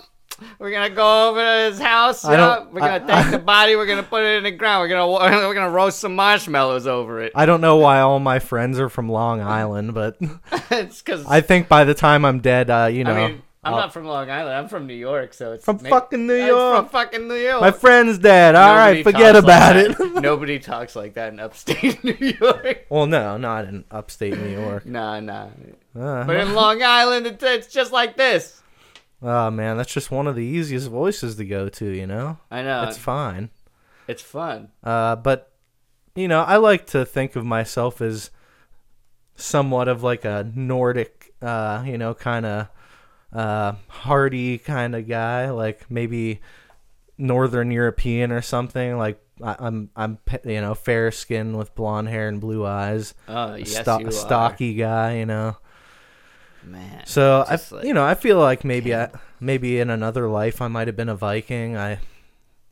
[0.60, 2.26] we're gonna go over to his house.
[2.26, 2.68] I know?
[2.72, 3.76] We're gonna I- take the body.
[3.76, 4.82] We're gonna put it in the ground.
[4.82, 5.08] We're gonna
[5.48, 7.32] we're gonna roast some marshmallows over it.
[7.36, 10.18] I don't know why all my friends are from Long Island, but
[10.72, 13.74] it's because I think by the time I'm dead, uh, you know, I mean, I'm
[13.74, 14.56] I'll- not from Long Island.
[14.56, 16.76] I'm from New York, so it's From maybe- fucking New I'm York.
[16.78, 17.60] From fucking New York.
[17.62, 18.56] my friend's dead.
[18.56, 20.14] All right, Nobody forget about like it.
[20.22, 22.86] Nobody talks like that in upstate New York.
[22.90, 24.86] well, no, not in upstate New York.
[24.86, 25.48] Nah, nah.
[26.00, 28.62] Uh, But in Long Island, it's, it's just like this.
[29.22, 31.86] Oh man, that's just one of the easiest voices to go to.
[31.86, 32.84] You know, I know.
[32.84, 33.50] it's fine.
[34.08, 34.70] it's fun.
[34.84, 35.52] Uh, but
[36.16, 38.32] you know, I like to think of myself as
[39.36, 42.68] somewhat of like a Nordic, uh, you know, kind of
[43.34, 46.42] uh, hardy kind of guy, like maybe
[47.18, 48.98] Northern European or something.
[48.98, 53.14] Like I, I'm, I'm, you know, fair skin with blonde hair and blue eyes.
[53.28, 54.12] Oh yes, Sto- you are.
[54.12, 55.58] stocky guy, you know.
[56.64, 57.04] Man.
[57.06, 60.68] So I, like- you know, I feel like maybe I, maybe in another life I
[60.68, 61.78] might have been a Viking.
[61.78, 62.00] I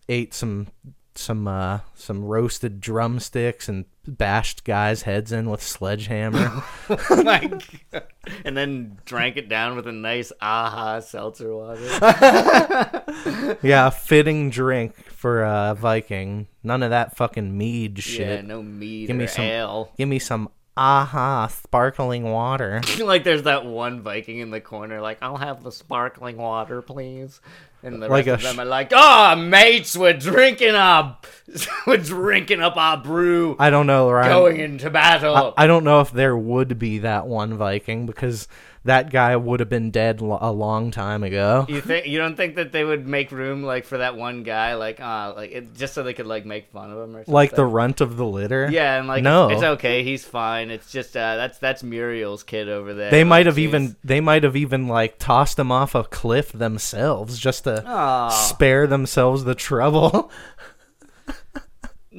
[0.09, 0.67] ate some
[1.15, 6.63] some uh some roasted drumsticks and bashed guys' heads in with sledgehammer.
[7.09, 7.39] Oh my
[7.91, 8.03] God.
[8.45, 11.81] And then drank it down with a nice aha seltzer water.
[13.61, 16.47] yeah, a fitting drink for a Viking.
[16.63, 18.27] None of that fucking mead shit.
[18.27, 19.91] yeah, no mead Give me some- ale.
[19.97, 22.81] Give me some aha sparkling water.
[23.03, 27.41] like there's that one Viking in the corner, like I'll have the sparkling water, please.
[27.83, 31.27] And the Like rest a of them are like, "Ah, mates, we're drinking up,
[31.87, 34.31] we're drinking up our brew, I don't know, Ryan.
[34.31, 38.47] going into battle." I, I don't know if there would be that one Viking because
[38.87, 41.65] that guy would have been dead lo- a long time ago.
[41.69, 44.73] you think you don't think that they would make room like for that one guy,
[44.73, 47.33] like ah, like it, just so they could like make fun of him or something?
[47.33, 48.67] Like the runt of the litter.
[48.71, 49.49] yeah, and like No.
[49.49, 50.71] it's okay, he's fine.
[50.71, 53.11] It's just uh, that's that's Muriel's kid over there.
[53.11, 56.03] They might Like, have she's- even they might have even like tossed him off a
[56.03, 58.29] cliff themselves just to Aw.
[58.29, 60.31] spare themselves the trouble.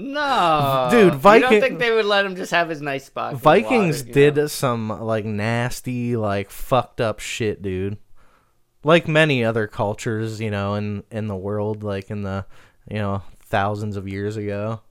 [0.01, 3.35] No, Dude, You Viking- don't think they would let him just have his nice spot?
[3.35, 4.47] Vikings water, did know?
[4.47, 7.99] some like nasty, like fucked up shit, dude.
[8.85, 12.47] Like many other cultures, you know, in in the world, like in the
[12.89, 14.83] you know thousands of years ago.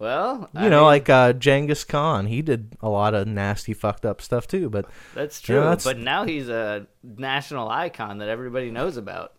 [0.00, 3.72] Well, You I know, mean, like uh, Genghis Khan, he did a lot of nasty,
[3.72, 4.68] fucked up stuff too.
[4.68, 5.60] But that's true.
[5.60, 9.34] that's- But now he's a national icon that everybody knows about.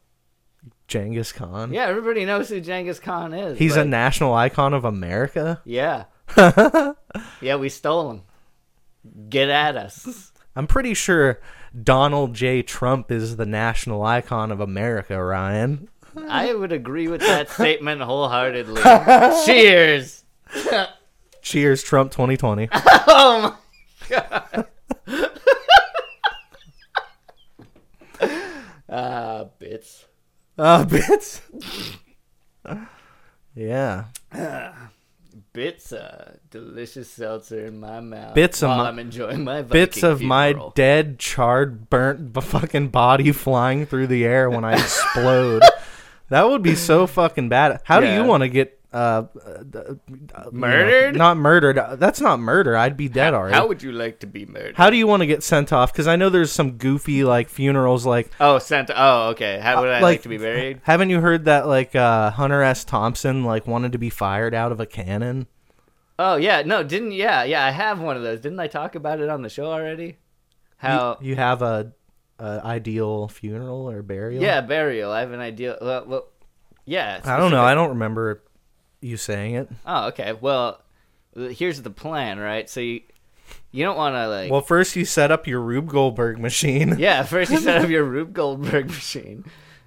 [0.87, 3.57] Genghis Khan, Yeah, everybody knows who Genghis Khan is.
[3.57, 5.61] he's a national icon of America.
[5.65, 6.05] yeah,
[7.41, 7.55] yeah.
[7.55, 8.21] We stole him.
[9.29, 10.31] Get at us.
[10.55, 11.41] I'm pretty sure
[11.83, 12.61] Donald J.
[12.61, 15.89] Trump is the national icon of America, Ryan.
[16.29, 18.81] I would agree with that statement wholeheartedly.
[19.45, 20.23] Cheers.
[21.41, 22.69] Cheers, Trump 2020.
[22.71, 23.55] Oh
[24.09, 24.67] my god.
[28.89, 30.05] Ah, bits.
[30.57, 31.41] Uh, bits.
[33.55, 34.05] yeah.
[35.51, 38.33] Bits, uh, delicious seltzer in my mouth.
[38.33, 40.73] Bits of while my- I'm enjoying my Bits Viking of my funeral.
[40.75, 45.61] dead, charred, burnt b- fucking body flying through the air when I explode.
[46.29, 47.81] that would be so fucking bad.
[47.83, 48.21] How do Yeah.
[48.21, 51.15] you want to get uh, uh, uh, you know, Murdered?
[51.15, 51.79] not murdered.
[51.99, 52.77] That's not murder.
[52.77, 53.55] I'd be dead already.
[53.55, 54.75] How would you like to be murdered?
[54.75, 55.91] How do you want to get sent off?
[55.91, 58.05] Because I know there's some goofy like funerals.
[58.05, 58.91] Like, Oh, sent.
[58.95, 59.59] Oh, okay.
[59.59, 60.81] How would I like, like- to be buried?
[60.83, 62.83] haven't you heard that like uh, Hunter S.
[62.83, 65.47] Thompson like wanted to be fired out of a cannon?
[66.19, 67.65] Oh yeah, no, didn't yeah, yeah.
[67.65, 68.39] I have one of those.
[68.39, 70.17] Didn't I talk about it on the show already?
[70.77, 71.17] How?
[71.19, 71.91] you, you have a,
[72.37, 74.43] a ideal funeral or burial?
[74.43, 75.11] yeah, burial.
[75.11, 75.77] I have an idea.
[75.81, 76.27] Well, well
[76.85, 77.19] yeah.
[77.25, 77.63] I don't know.
[77.63, 78.43] I don't remember
[79.03, 79.69] you saying it.
[79.85, 80.33] Oh, okay.
[80.33, 80.81] Well,
[81.35, 82.69] here's the plan, right?
[82.69, 83.01] So you
[83.71, 84.51] you don't want to like.
[84.51, 86.95] Well, first you set up your Rube Goldberg machine.
[86.97, 89.45] yeah, first you set up your Rube Goldberg machine,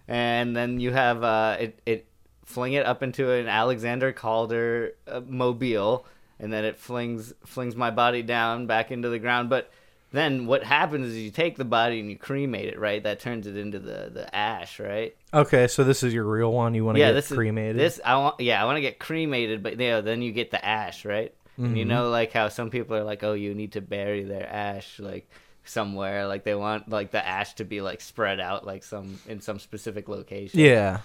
[0.09, 2.07] and then you have uh, it it
[2.45, 6.07] fling it up into an Alexander Calder uh, mobile,
[6.39, 9.51] and then it flings flings my body down back into the ground.
[9.51, 9.71] But
[10.13, 13.03] then what happens is you take the body and you cremate it, right?
[13.03, 15.17] That turns it into the the ash, right?
[15.35, 16.75] Okay, so this is your real one.
[16.75, 17.77] You want to yeah, get this cremated?
[17.81, 18.41] Is, this I want.
[18.41, 21.35] Yeah, I want to get cremated, but you know, then you get the ash, right?
[21.65, 21.89] And you Mm-hmm.
[21.89, 25.29] know, like how some people are like, oh, you need to bury their ash like
[25.65, 29.41] somewhere, like they want like the ash to be like spread out, like some in
[29.41, 30.61] some specific location.
[30.63, 31.01] yeah.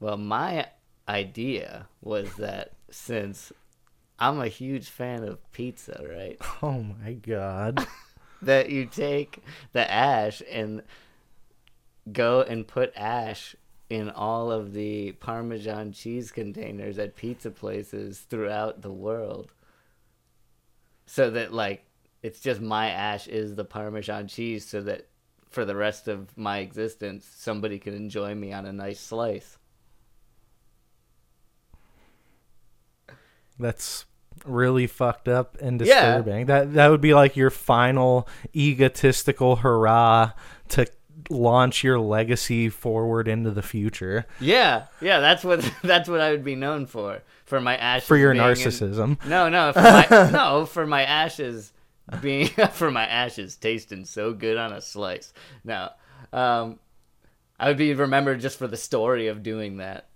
[0.00, 0.68] Well, my
[1.08, 3.52] idea was that since
[4.18, 6.40] I'm a huge fan of pizza, right?
[6.62, 7.86] Oh my god.
[8.44, 10.82] that you take the ash and
[12.12, 13.56] go and put ash
[13.90, 19.52] in all of the Parmesan cheese containers at pizza places throughout the world.
[21.06, 21.84] So that, like,
[22.22, 25.08] it's just my ash is the Parmesan cheese, so that
[25.50, 29.58] for the rest of my existence, somebody can enjoy me on a nice slice.
[33.58, 34.06] That's
[34.44, 35.84] really fucked up and Yeah.
[36.18, 36.46] disturbing.
[36.46, 40.32] That that would be like your final egotistical hurrah
[40.70, 40.86] to
[41.30, 46.44] launch your legacy forward into the future Yeah, yeah, that's what that's what I would
[46.44, 47.22] be known for.
[47.46, 49.24] For my ashes for your being in- narcissism.
[49.26, 51.72] No, no, for my, no, for my ashes
[52.20, 55.32] being for my ashes tasting so good on a slice.
[55.64, 55.90] No,
[56.32, 56.78] um,
[57.58, 60.08] I would be remembered just for the story of doing that.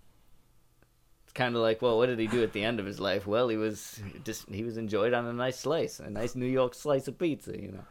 [1.29, 3.27] It's kind of like, well, what did he do at the end of his life?
[3.27, 6.73] Well, he was just he was enjoyed on a nice slice, a nice New York
[6.73, 7.53] slice of pizza.
[7.53, 7.85] You know,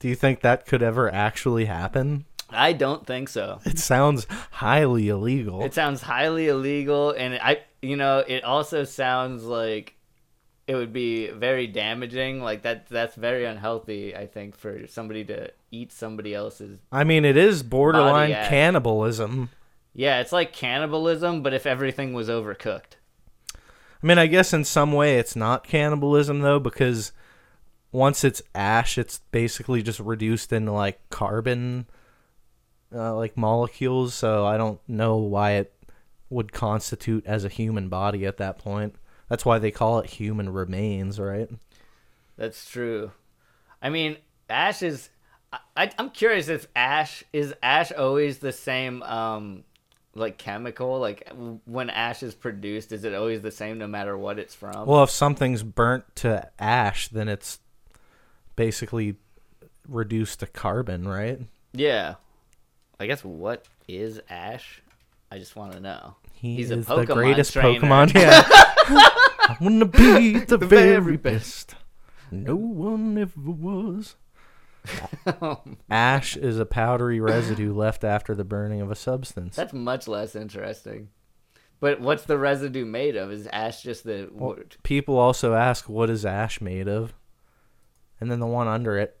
[0.00, 2.24] Do you think that could ever actually happen?
[2.50, 3.60] I don't think so.
[3.64, 5.62] It sounds highly illegal.
[5.62, 9.94] It sounds highly illegal, and I, you know, it also sounds like
[10.66, 12.42] it would be very damaging.
[12.42, 14.16] Like that, that's very unhealthy.
[14.16, 16.80] I think for somebody to eat somebody else's.
[16.90, 19.50] I mean, it is borderline cannibalism.
[19.96, 22.96] Yeah, it's like cannibalism, but if everything was overcooked.
[23.54, 27.12] I mean, I guess in some way it's not cannibalism though, because
[27.92, 31.86] once it's ash, it's basically just reduced into like carbon,
[32.94, 34.12] uh, like molecules.
[34.12, 35.72] So I don't know why it
[36.28, 38.96] would constitute as a human body at that point.
[39.30, 41.48] That's why they call it human remains, right?
[42.36, 43.12] That's true.
[43.80, 44.18] I mean,
[44.50, 45.08] ash is.
[45.74, 49.64] I, I'm curious if ash is ash always the same, um,
[50.16, 50.98] like chemical.
[50.98, 51.30] Like
[51.64, 54.86] when ash is produced, is it always the same no matter what it's from?
[54.86, 57.58] Well, if something's burnt to ash, then it's
[58.56, 59.16] basically
[59.88, 61.40] reduced to carbon, right?
[61.72, 62.14] yeah.
[62.98, 64.80] I guess what is ash?
[65.30, 66.16] I just want to know.
[66.32, 67.78] He He's a is the greatest trainer.
[67.80, 68.14] Pokemon.
[68.18, 68.42] Yeah.
[69.48, 71.74] I wanna be the, The very, very best.
[72.30, 74.16] No one ever was.
[75.90, 79.56] Ash is a powdery residue left after the burning of a substance.
[79.56, 81.08] That's much less interesting.
[81.80, 83.30] But what's the residue made of?
[83.30, 87.12] Is ash just the Well, people also ask, "What is ash made of?"
[88.20, 89.18] And then the one under it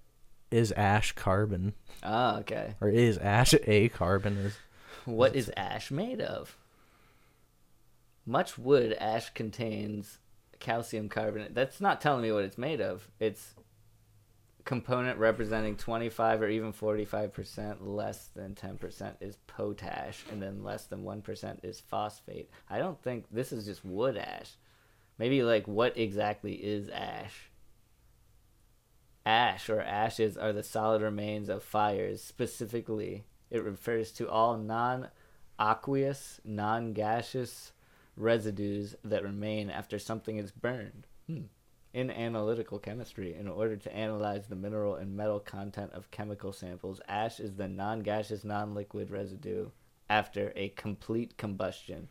[0.50, 2.74] is ash carbon, Ah, okay.
[2.80, 4.38] or is ash a carbon?
[4.38, 4.58] Is
[5.04, 6.56] What is ash made of?
[8.24, 10.18] Much wood ash contains
[10.58, 11.54] calcium carbonate.
[11.54, 13.10] That's not telling me what it's made of.
[13.20, 13.54] It's
[14.66, 21.04] component representing 25 or even 45% less than 10% is potash and then less than
[21.04, 22.50] 1% is phosphate.
[22.68, 24.56] I don't think this is just wood ash.
[25.18, 27.50] Maybe like what exactly is ash?
[29.24, 32.22] Ash or ashes are the solid remains of fires.
[32.22, 35.08] Specifically, it refers to all non
[35.58, 37.72] aqueous, non gaseous
[38.16, 41.06] residues that remain after something is burned.
[41.28, 41.44] Hmm.
[41.92, 47.00] In analytical chemistry, in order to analyze the mineral and metal content of chemical samples,
[47.08, 49.70] ash is the non gaseous, non liquid residue
[50.10, 52.08] after a complete combustion.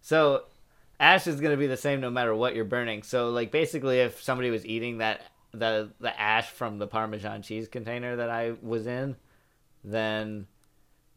[0.00, 0.44] So,
[0.98, 3.02] ash is going to be the same no matter what you're burning.
[3.02, 5.20] So, like, basically, if somebody was eating that
[5.52, 9.16] the the ash from the Parmesan cheese container that I was in,
[9.84, 10.46] then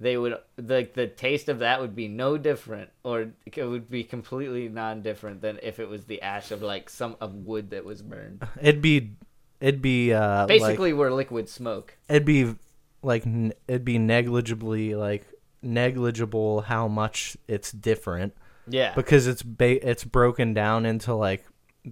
[0.02, 4.04] they would like the taste of that would be no different, or it would be
[4.04, 8.02] completely non-different than if it was the ash of like some of wood that was
[8.02, 8.44] burned.
[8.62, 9.12] it'd be,
[9.60, 11.98] it'd be uh, like- Basically, we're liquid smoke.
[12.10, 12.56] it'd be
[13.04, 13.24] like
[13.68, 15.26] it'd be negligibly like
[15.62, 18.34] negligible how much it's different
[18.68, 21.46] Yeah, because it's ba- it's broken down into like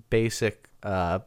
[0.09, 1.19] basic uh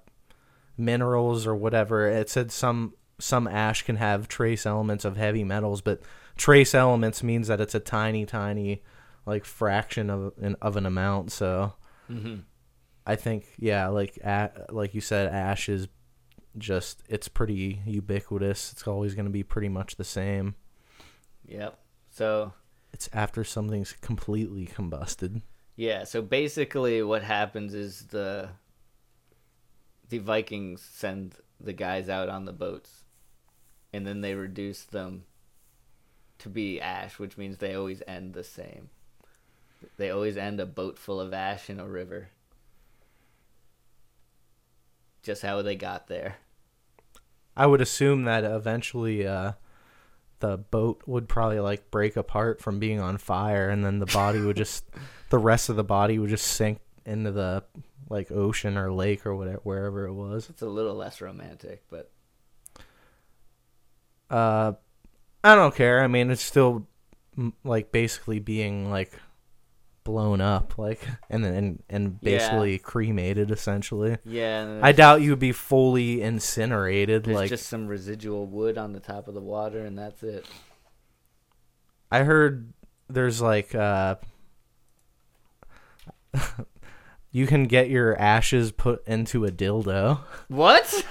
[0.76, 5.80] minerals or whatever it said some some ash can have trace elements of heavy metals
[5.80, 6.00] but
[6.36, 8.82] trace elements means that it's a tiny tiny
[9.26, 11.74] like fraction of an, of an amount so
[12.08, 12.36] hmm
[13.06, 15.88] i think yeah like a, like you said ash is
[16.58, 18.72] just it's pretty ubiquitous.
[18.72, 20.54] It's always going to be pretty much the same.
[21.46, 21.78] Yep.
[22.10, 22.52] So
[22.92, 25.42] it's after something's completely combusted.
[25.76, 28.50] Yeah, so basically what happens is the
[30.08, 33.04] the Vikings send the guys out on the boats
[33.92, 35.24] and then they reduce them
[36.42, 38.90] to be ash, which means they always end the same.
[39.96, 42.28] They always end a boat full of ash in a river.
[45.22, 46.36] Just how they got there.
[47.56, 49.52] I would assume that eventually uh,
[50.40, 54.40] the boat would probably like break apart from being on fire, and then the body
[54.40, 54.84] would just,
[55.30, 57.64] the rest of the body would just sink into the
[58.08, 60.48] like ocean or lake or whatever wherever it was.
[60.50, 62.10] It's a little less romantic, but
[64.30, 64.72] Uh,
[65.44, 66.02] I don't care.
[66.02, 66.86] I mean, it's still
[67.64, 69.12] like basically being like
[70.04, 71.00] blown up, like
[71.30, 72.38] and then and, and Yeah.
[72.38, 74.18] basically cremated essentially.
[74.24, 74.80] yeah.
[74.82, 77.24] I doubt you would be fully incinerated.
[77.24, 80.46] There's like just some residual wood on the top of the water, and that's it.
[82.10, 82.72] I heard
[83.08, 84.16] there's like uh
[87.30, 90.20] you can get your ashes put into a dildo.
[90.48, 91.06] What?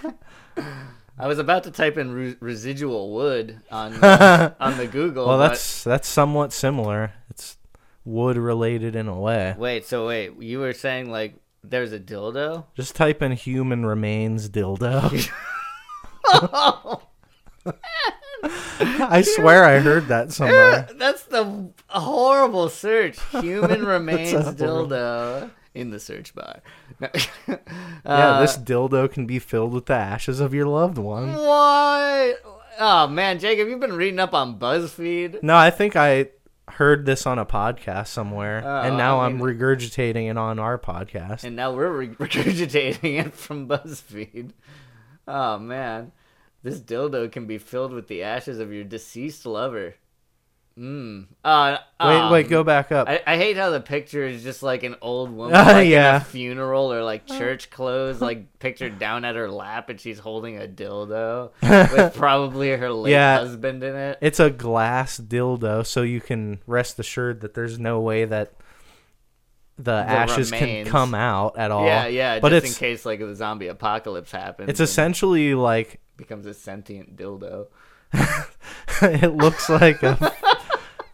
[1.22, 5.28] I was about to type in re- residual wood on uh, on the Google.
[5.28, 7.14] well, that's that's somewhat similar.
[7.30, 7.58] It's
[8.04, 9.54] wood related in a way.
[9.56, 9.86] wait.
[9.86, 12.66] So wait, you were saying like there's a dildo?
[12.76, 15.30] Just type in human remains dildo.
[18.74, 20.90] I swear I heard that somewhere.
[20.96, 23.20] That's the horrible search.
[23.30, 26.62] Human remains dildo in the search bar.
[27.00, 27.08] No.
[27.48, 27.58] yeah,
[28.06, 31.34] Uh, this dildo can be filled with the ashes of your loved one.
[31.34, 32.42] What?
[32.80, 35.44] Oh man, Jacob, you've been reading up on BuzzFeed.
[35.44, 36.30] No, I think I
[36.68, 40.58] heard this on a podcast somewhere, Oh, and now I I'm mean- regurgitating it on
[40.58, 41.44] our podcast.
[41.44, 44.52] And now we're re- regurgitating it from BuzzFeed.
[45.28, 46.12] Oh man,
[46.64, 49.96] this dildo can be filled with the ashes of your deceased lover.
[50.82, 51.28] Mmm.
[51.46, 53.08] Uh, wait, um, wait, go back up.
[53.08, 55.92] I, I hate how the picture is just like an old woman Uh, like in
[55.92, 56.18] yeah.
[56.18, 60.58] a funeral or like church clothes, like pictured down at her lap, and she's holding
[60.58, 63.38] a dildo with probably her late Yeah.
[63.38, 64.18] husband in it.
[64.22, 68.54] It's a glass dildo, so you can rest assured that there's no way that
[69.78, 70.88] the, ashes remains.
[70.88, 71.86] can come out at all.
[71.86, 72.40] Yeah, yeah.
[72.40, 77.16] But just in case like the zombie apocalypse happens, it's essentially like becomes a sentient
[77.16, 77.68] dildo.
[79.02, 80.18] it looks like a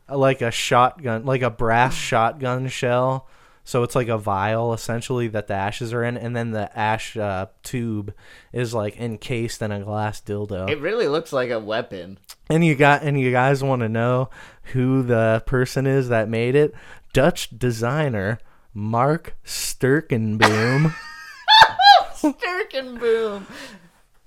[0.10, 3.28] like a shotgun, like a brass shotgun shell.
[3.64, 7.18] So it's like a vial essentially that the ashes are in, and then the ash
[7.18, 8.14] uh, tube
[8.54, 10.70] is like encased in a glass dildo.
[10.70, 12.18] It really looks like a weapon.
[12.50, 14.30] And you got and you guys want to know
[14.72, 16.74] who the person is that made it?
[17.12, 18.40] Dutch designer
[18.74, 20.94] Mark Sturkenboom.
[22.16, 23.48] Stirk and boom.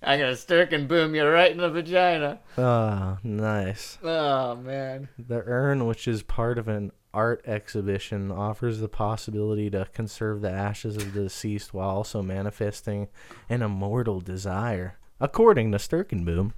[0.02, 2.40] I'm gonna stirk and boom you right in the vagina.
[2.56, 3.98] oh, nice.
[4.02, 5.08] Oh man.
[5.18, 10.50] The urn, which is part of an art exhibition, offers the possibility to conserve the
[10.50, 13.08] ashes of the deceased while also manifesting
[13.48, 16.52] an immortal desire, according to Sturkenboom.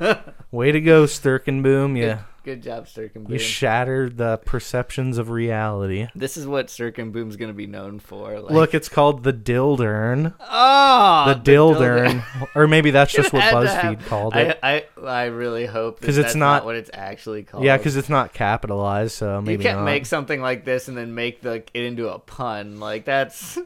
[0.50, 1.98] Way to go, Sturkenboom!
[1.98, 3.32] You Good job, Stirk and boom.
[3.34, 6.08] you shattered the perceptions of reality.
[6.16, 8.40] this is what and boom's gonna be known for.
[8.40, 10.34] Like, Look, it's called the Dildurn.
[10.40, 12.24] oh, The Dildurn,
[12.56, 13.66] or maybe that's just what BuzzFeed
[14.00, 14.58] have- called it.
[14.62, 17.62] I I really hope 'Cause because it's not- what it's actually called.
[17.64, 19.84] Yeah, because it's not capitalized, so maybe you can't not.
[19.84, 22.80] make something like this and then make the it into a pun.
[22.80, 23.56] Like that's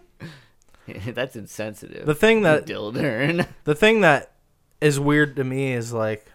[1.09, 2.05] that's insensitive.
[2.05, 3.47] the thing that Dildurn.
[3.65, 4.33] the thing that
[4.83, 6.27] is weird to me is like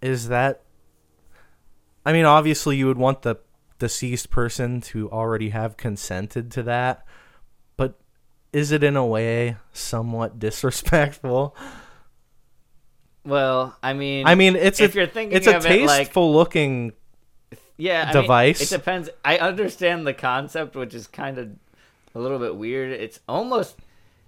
[0.00, 0.62] is that
[2.04, 3.36] I mean obviously you would want the
[3.78, 7.04] deceased person to already have consented to that
[7.76, 7.98] but
[8.52, 11.56] is it in a way somewhat disrespectful
[13.24, 16.06] Well, I mean, I mean it's if a you're thinking it's a of it like
[16.06, 16.92] tasteful looking
[17.76, 18.60] yeah I mean, device.
[18.60, 19.10] it depends.
[19.24, 21.50] I understand the concept, which is kind of
[22.14, 22.92] a little bit weird.
[22.92, 23.76] It's almost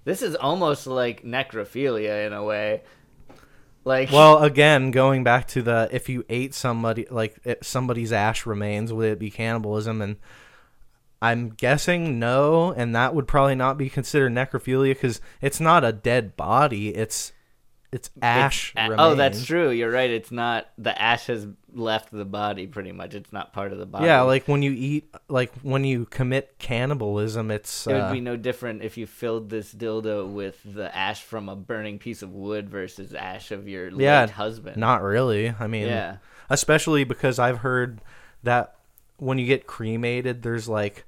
[0.04, 2.82] this is almost like necrophilia in a way.
[3.84, 8.92] Like well again going back to the if you ate somebody like somebody's ash remains
[8.92, 10.00] would it be cannibalism?
[10.00, 10.16] And
[11.22, 15.92] i'm guessing no and that would probably not be considered necrophilia because it's not a
[15.92, 16.94] dead body.
[16.94, 17.33] It's
[17.94, 19.70] it's ash a- oh, that's true.
[19.70, 20.10] You're right.
[20.10, 22.66] It's not the ash has left the body.
[22.66, 24.04] Pretty much, it's not part of the body.
[24.06, 28.20] yeah like when you eat like when you commit cannibalism it's It would uh, be
[28.20, 32.30] no different if you filled this dildo with the ash from a burning piece of
[32.32, 34.76] wood versus ash of your Yeah, late husband.
[34.76, 36.16] not really i mean yeah.
[36.50, 38.00] especially because I've heard
[38.44, 38.76] that
[39.16, 41.04] when you get cremated, there's like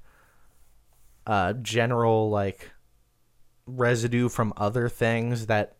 [1.25, 2.71] uh, general like
[3.65, 5.76] residue from other things that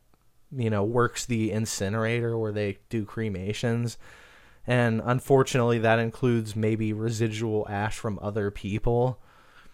[0.55, 3.97] you know works the incinerator where they do cremations,
[4.65, 9.19] and unfortunately, that includes maybe residual ash from other people.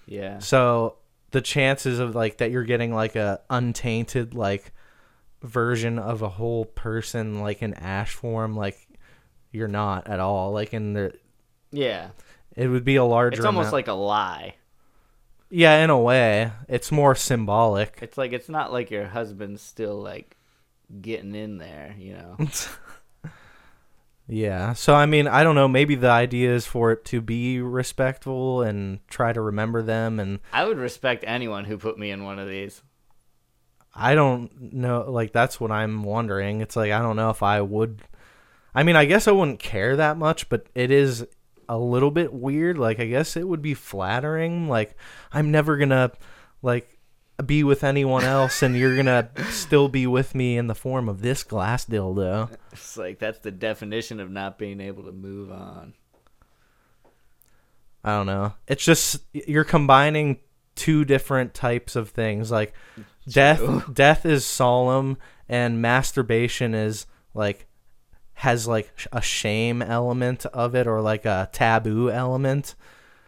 [0.06, 0.40] Yeah.
[0.40, 0.98] So
[1.32, 4.72] the chances of like that you're getting like a untainted like
[5.42, 8.78] version of a whole person like in ash form like
[9.52, 11.14] you're not at all like in the
[11.72, 12.10] Yeah.
[12.56, 14.56] it would be a larger It's almost amount- like a lie.
[15.50, 20.02] yeah in a way it's more symbolic It's like it's not like your husband's still
[20.02, 20.38] like
[21.02, 22.38] getting in there, you know.
[24.26, 27.60] yeah so i mean i don't know maybe the idea is for it to be
[27.60, 32.24] respectful and try to remember them and I would respect anyone who put me in
[32.24, 32.82] one of these.
[33.96, 35.06] I don't know.
[35.10, 36.62] Like that's what I'm wondering.
[36.62, 38.02] It's like I don't know if I would.
[38.74, 41.28] I mean, I guess I wouldn't care that much, but it is
[41.70, 42.78] a little bit weird.
[42.78, 44.68] Like I guess it would be flattering.
[44.68, 44.98] Like
[45.32, 46.12] I'm never gonna
[46.62, 46.98] like
[47.46, 51.22] be with anyone else, and you're gonna still be with me in the form of
[51.22, 52.50] this glass dildo.
[52.72, 55.94] It's like that's the definition of not being able to move on.
[58.04, 58.54] I don't know.
[58.68, 60.40] It's just you're combining
[60.76, 62.52] two different types of things.
[62.52, 62.74] Like
[63.28, 65.18] death death is solemn
[65.48, 67.68] and masturbation is like
[68.34, 72.76] has like a shame element of it or like a taboo element.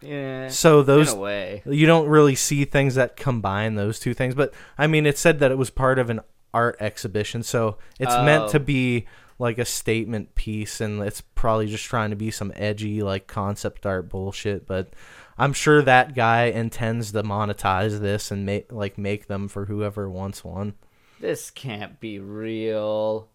[0.00, 0.48] Yeah.
[0.48, 1.62] So those in a way.
[1.66, 4.34] you don't really see things that combine those two things.
[4.34, 6.20] But I mean, it said that it was part of an
[6.54, 8.48] art exhibition, so it's meant Oh.
[8.48, 9.06] to be
[9.38, 13.84] like a statement piece, and it's probably just trying to be some edgy like concept
[13.84, 14.66] art bullshit.
[14.66, 14.88] But
[15.38, 20.08] I'm sure that guy intends to monetize this and make like make them for whoever
[20.08, 20.74] wants one.
[21.20, 23.28] This can't be real.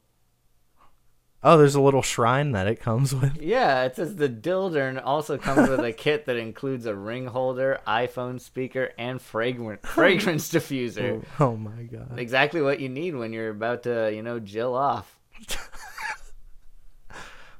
[1.43, 3.41] Oh, there's a little shrine that it comes with.
[3.41, 7.79] Yeah, it says the Dildurn also comes with a kit that includes a ring holder,
[7.87, 11.25] iPhone speaker, and fragrance fragrance diffuser.
[11.39, 12.19] Oh, oh my god.
[12.19, 15.17] Exactly what you need when you're about to, you know, jill off.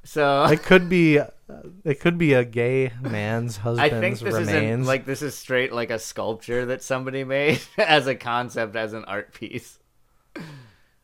[0.04, 1.18] so It could be
[1.84, 4.48] it could be a gay man's I think this remains.
[4.48, 8.92] isn't like this is straight like a sculpture that somebody made as a concept as
[8.92, 9.78] an art piece.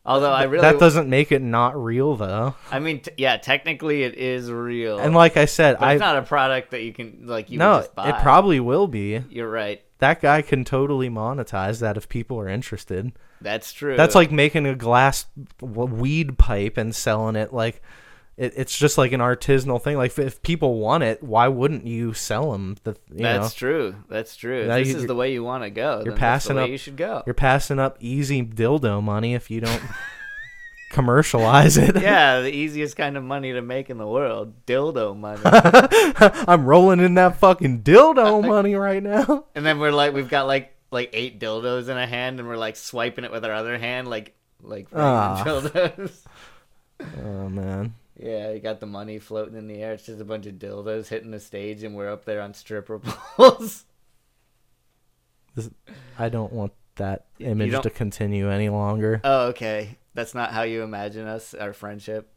[0.09, 2.55] Although I really, that doesn't make it not real though.
[2.71, 6.17] I mean, t- yeah, technically it is real, And like I said, I it's not
[6.17, 8.09] a product that you can like you no, would just buy.
[8.09, 9.23] it probably will be.
[9.29, 9.83] You're right.
[9.99, 13.13] That guy can totally monetize that if people are interested.
[13.43, 13.97] That's true.
[13.97, 15.27] That's like making a glass
[15.61, 17.83] weed pipe and selling it like
[18.39, 19.97] it, it's just like an artisanal thing.
[19.99, 22.77] Like if, if people want it, why wouldn't you sell them?
[22.85, 23.95] The you that's know true.
[24.09, 24.67] That's true.
[24.67, 26.03] Now this you- is the way you want to go.
[26.05, 27.23] you're then that's the passing way up- You should go.
[27.27, 29.83] you're passing up easy dildo money if you don't
[30.91, 31.97] commercialize it.
[32.01, 35.41] yeah, the easiest kind of money to make in the world, dildo money.
[36.49, 39.45] I'm rolling in that fucking dildo money right now.
[39.55, 42.57] and then we're like, we've got like like eight dildos in a hand, and we're
[42.57, 45.43] like swiping it with our other hand, like like Ah.
[45.45, 46.13] dildos.
[47.25, 47.95] Oh man.
[48.19, 49.93] Yeah, you got the money floating in the air.
[49.93, 52.99] It's just a bunch of dildos hitting the stage, and we're up there on stripper
[53.05, 53.85] poles.
[55.55, 55.71] This,
[56.19, 59.21] I don't want that image to continue any longer.
[59.23, 59.99] oh, okay.
[60.15, 62.29] That's not how you imagine us, our friendship.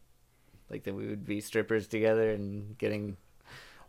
[0.69, 3.17] Like that we would be strippers together and getting.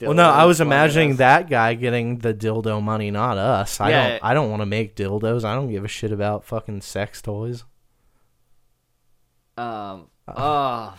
[0.01, 3.81] Well, no, I was imagining that guy getting the dildo money, not us.
[3.81, 4.09] I Yeah.
[4.09, 4.25] don't.
[4.25, 5.45] I don't want to make dildos.
[5.45, 7.65] I don't give a shit about fucking sex toys.
[9.57, 10.09] Um.
[10.27, 10.33] Uh.
[10.37, 10.95] Oh.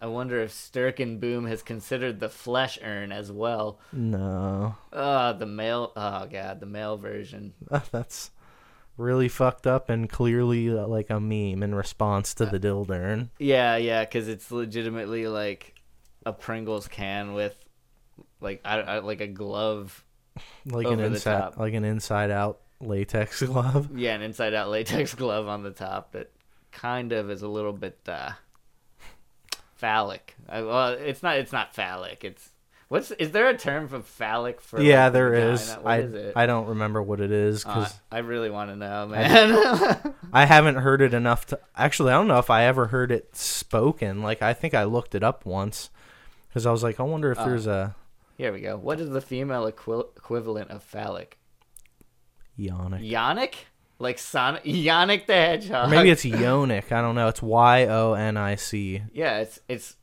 [0.00, 3.80] I wonder if Sturkenboom has considered the flesh urn as well.
[3.92, 5.92] No, Uh the male.
[5.96, 7.54] Oh god, the male version.
[7.90, 8.30] that's
[8.96, 13.30] really fucked up and clearly uh, like a meme in response to the dildurn.
[13.38, 15.74] Yeah, yeah, because it's legitimately like
[16.26, 17.56] a Pringles can with
[18.40, 20.04] like I, I like a glove.
[20.66, 21.56] like an inside, top.
[21.58, 23.96] like an inside out latex glove.
[23.96, 26.30] Yeah, an inside out latex glove on the top that
[26.70, 28.32] kind of is a little bit uh,
[29.78, 30.36] phallic.
[30.48, 31.36] I, well, it's not.
[31.38, 32.22] It's not phallic.
[32.24, 32.50] It's
[32.88, 34.80] what's is there a term for phallic for?
[34.80, 35.72] yeah, like, there is.
[35.74, 36.32] What I is it?
[36.36, 40.14] I don't remember what it is Uh, because I really want to know, man.
[40.32, 42.10] I haven't heard it enough to actually.
[42.12, 44.22] I don't know if I ever heard it spoken.
[44.22, 45.90] Like I think I looked it up once
[46.48, 47.44] because I was like, I wonder if Oh.
[47.46, 47.94] there's a
[48.36, 48.76] Here we go.
[48.76, 51.38] What is the female equi- equivalent of phallic?
[52.58, 53.08] yonic.
[53.08, 53.54] Yonic?
[53.98, 54.64] Like Sonic?
[54.64, 55.88] Yonic the Hedgehog?
[55.88, 56.92] Or maybe it's yonic.
[56.92, 57.28] I don't know.
[57.28, 59.02] It's Y O N I C.
[59.12, 59.96] Yeah, it's it's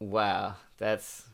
[0.00, 0.54] wow.
[0.78, 1.24] That's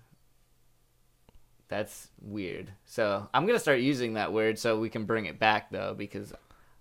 [1.69, 2.73] that's weird.
[2.85, 6.33] So I'm gonna start using that word so we can bring it back though because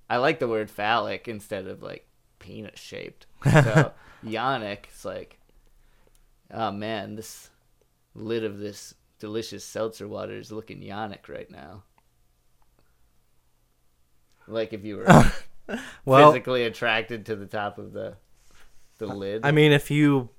[0.10, 2.08] I like the word phallic instead of like
[2.40, 3.28] penis shaped.
[3.44, 3.92] So
[4.26, 5.40] yonic, it's like,
[6.52, 7.52] oh man, this
[8.16, 11.84] lid of this delicious seltzer water is looking yonic right now.
[14.50, 15.06] Like if you were
[16.06, 18.16] Well, physically attracted to the top of the
[18.98, 19.46] the lid.
[19.46, 20.30] I mean, if you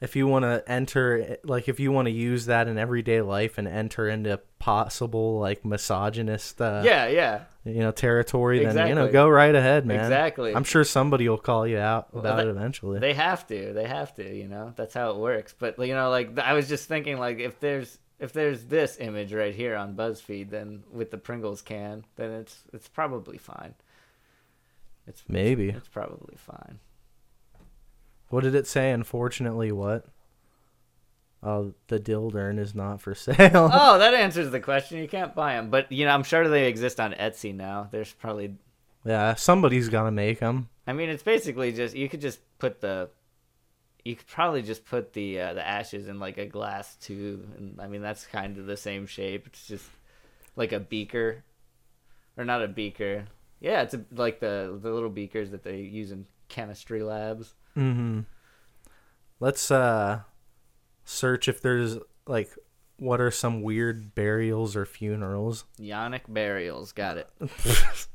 [0.00, 3.58] if you want to enter, like, if you want to use that in everyday life
[3.58, 7.42] and enter into possible like misogynist, uh, yeah, yeah.
[7.64, 10.00] you know, territory, then you know, go right ahead, man.
[10.00, 10.54] Exactly.
[10.54, 12.98] I'm sure somebody will call you out Well, about it eventually.
[12.98, 13.74] They have to.
[13.74, 14.34] They have to.
[14.34, 15.54] You know, that's how it works.
[15.58, 19.32] But you know, like I was just thinking, like if there's if there's this image
[19.32, 23.74] right here on BuzzFeed, then with the Pringles can, then it's it's probably fine.
[25.06, 25.70] It's Maybe.
[25.70, 26.78] it's, probably fine.
[28.28, 28.92] What did it say?
[28.92, 30.06] Unfortunately, what?
[31.42, 33.70] Oh, the dildurn is not for sale.
[33.72, 34.98] oh, that answers the question.
[34.98, 37.88] You can't buy them, but you know, I'm sure they exist on Etsy now.
[37.90, 38.56] There's probably.
[39.04, 40.68] yeah, somebody's gonna make them.
[40.86, 43.08] I mean, it's basically just you could just put the.
[44.04, 47.80] You could probably just put the uh, the ashes in like a glass tube, and
[47.80, 49.46] I mean that's kind of the same shape.
[49.46, 49.86] It's just
[50.56, 51.44] like a beaker,
[52.36, 53.26] or not a beaker.
[53.60, 57.54] Yeah, it's a, like the the little beakers that they use in chemistry labs.
[57.76, 58.20] Mm-hmm.
[59.38, 60.20] Let's uh
[61.04, 62.50] search if there's like
[62.96, 65.64] what are some weird burials or funerals.
[65.78, 67.28] Yonic burials, got it.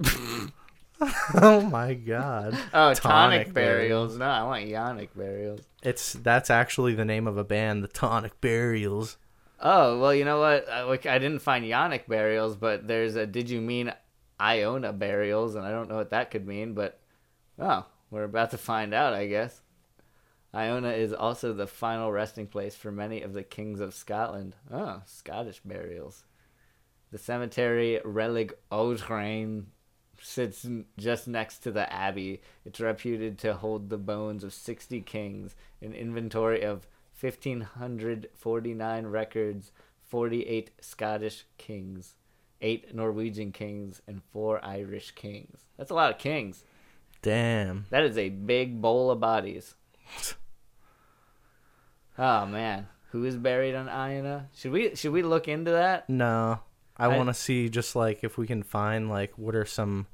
[1.42, 2.54] oh my god.
[2.72, 4.16] Oh, Tonic tonic, burials.
[4.16, 5.60] No, I want yonic burials.
[5.82, 9.18] It's that's actually the name of a band, the Tonic Burials.
[9.60, 10.68] Oh well, you know what?
[10.68, 13.26] I, like, I didn't find Yonic burials, but there's a.
[13.26, 13.92] Did you mean
[14.40, 15.54] Iona burials?
[15.54, 17.00] And I don't know what that could mean, but
[17.58, 19.60] oh, we're about to find out, I guess.
[20.54, 24.54] Iona is also the final resting place for many of the kings of Scotland.
[24.72, 26.24] Oh, Scottish burials.
[27.10, 29.64] The cemetery Reilig Odhráin
[30.24, 30.66] sits
[30.96, 32.40] just next to the abbey.
[32.64, 36.86] It's reputed to hold the bones of 60 kings, an inventory of
[37.20, 39.70] 1,549 records,
[40.08, 42.14] 48 Scottish kings,
[42.62, 45.66] 8 Norwegian kings, and 4 Irish kings.
[45.76, 46.64] That's a lot of kings.
[47.20, 47.84] Damn.
[47.90, 49.74] That is a big bowl of bodies.
[52.16, 54.48] Oh man, who is buried on Iona?
[54.54, 56.08] Should we should we look into that?
[56.08, 56.60] No.
[56.96, 60.06] I, I- want to see just like if we can find like what are some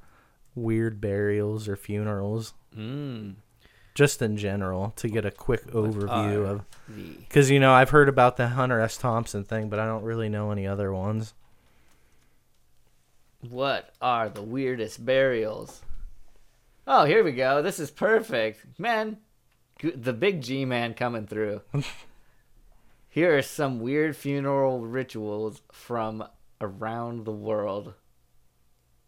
[0.55, 3.35] weird burials or funerals Mm.
[3.93, 6.61] just in general to get a quick overview of
[7.29, 10.29] cuz you know I've heard about the Hunter S Thompson thing but I don't really
[10.29, 11.33] know any other ones.
[13.41, 15.81] what are the weirdest burials?
[16.87, 17.61] Oh, here we go.
[17.61, 19.17] This is perfect, man.
[19.81, 21.61] The big G man coming through.
[23.09, 26.23] here are some weird funeral rituals from
[26.59, 27.93] around the world.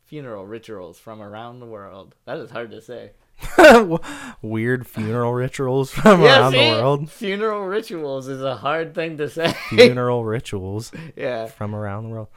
[0.05, 2.15] Funeral rituals from around the world.
[2.25, 3.11] That is hard to say.
[4.41, 6.69] weird funeral rituals from Yeah, around see?
[6.69, 7.09] the world.
[7.11, 9.53] Funeral rituals is a hard thing to say.
[9.69, 11.47] Funeral rituals yeah.
[11.47, 12.27] from around the world.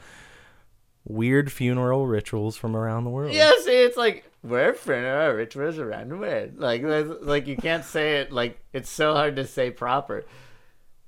[1.05, 3.33] Weird funeral rituals from around the world.
[3.33, 6.59] Yeah, see, it's like we're funeral rituals around the world.
[6.59, 8.33] Like, like you can't say it.
[8.33, 10.25] Like it's so hard to say proper.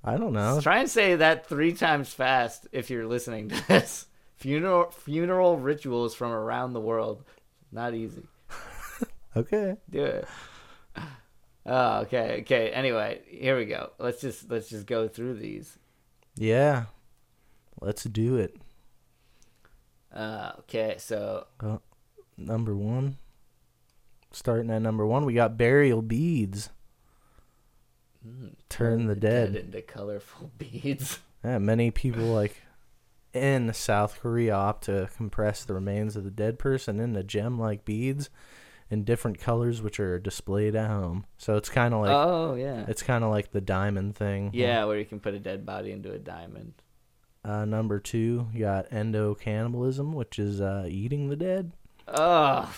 [0.04, 0.60] I don't know.
[0.60, 4.06] Try and say that three times fast if you're listening to this.
[4.38, 7.24] Funeral funeral rituals from around the world.
[7.72, 8.26] Not easy.
[9.36, 9.76] Okay.
[9.90, 10.26] Do it.
[11.66, 12.70] Oh, okay, okay.
[12.70, 13.90] Anyway, here we go.
[13.98, 15.78] Let's just let's just go through these.
[16.34, 16.86] Yeah.
[17.80, 18.56] Let's do it.
[20.12, 21.46] Uh, okay, so
[22.36, 23.18] Number one.
[24.32, 26.70] Starting at number one, we got burial beads.
[28.26, 29.54] mm, Turn the dead.
[29.54, 31.18] into colorful beads.
[31.44, 32.56] Yeah, many people like
[33.32, 38.30] in South Korea opt to compress the remains of the dead person into gem-like beads
[38.90, 41.26] in different colors, which are displayed at home.
[41.36, 42.84] So it's kind of like oh yeah.
[42.88, 44.50] it's kind of like the diamond thing.
[44.52, 46.74] Yeah, where you can put a dead body into a diamond.
[47.44, 51.72] Uh, number two, you got endo cannibalism, which is uh, eating the dead.
[52.06, 52.74] Oh,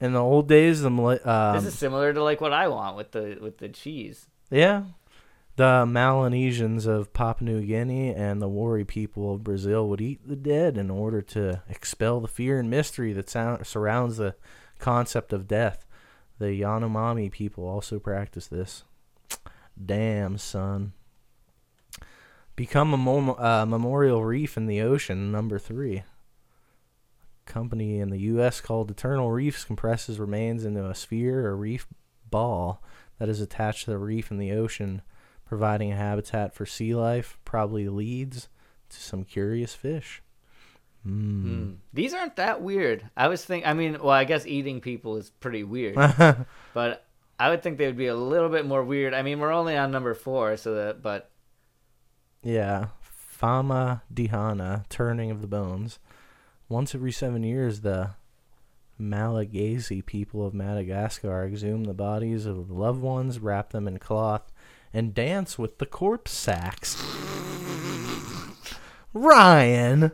[0.00, 3.12] In the old days, the um, this is similar to like what I want with
[3.12, 4.26] the with the cheese.
[4.50, 4.84] Yeah.
[5.56, 10.34] The Melanesians of Papua New Guinea and the Wari people of Brazil would eat the
[10.34, 14.34] dead in order to expel the fear and mystery that surrounds the
[14.80, 15.86] concept of death.
[16.40, 18.82] The Yanomami people also practice this.
[19.82, 20.92] Damn, son.
[22.56, 25.98] Become a uh, memorial reef in the ocean, number three.
[25.98, 26.04] A
[27.46, 28.60] Company in the U.S.
[28.60, 31.86] called Eternal Reefs compresses remains into a sphere or reef
[32.28, 32.82] ball
[33.18, 35.02] that is attached to the reef in the ocean,
[35.46, 38.48] providing a habitat for sea life, probably leads
[38.90, 40.22] to some curious fish.
[41.06, 41.44] Mm.
[41.44, 41.76] Mm.
[41.92, 43.08] These aren't that weird.
[43.16, 43.66] I was think.
[43.66, 45.94] I mean, well, I guess eating people is pretty weird,
[46.74, 47.06] but
[47.38, 49.12] I would think they would be a little bit more weird.
[49.12, 51.02] I mean, we're only on number four, so that.
[51.02, 51.30] But
[52.42, 55.98] yeah, Fama Dihana, turning of the bones.
[56.68, 58.10] Once every seven years, the
[58.98, 64.52] Malagasy people of Madagascar exhume the bodies of loved ones, wrap them in cloth,
[64.94, 66.96] and dance with the corpse sacks.
[69.12, 70.12] Ryan,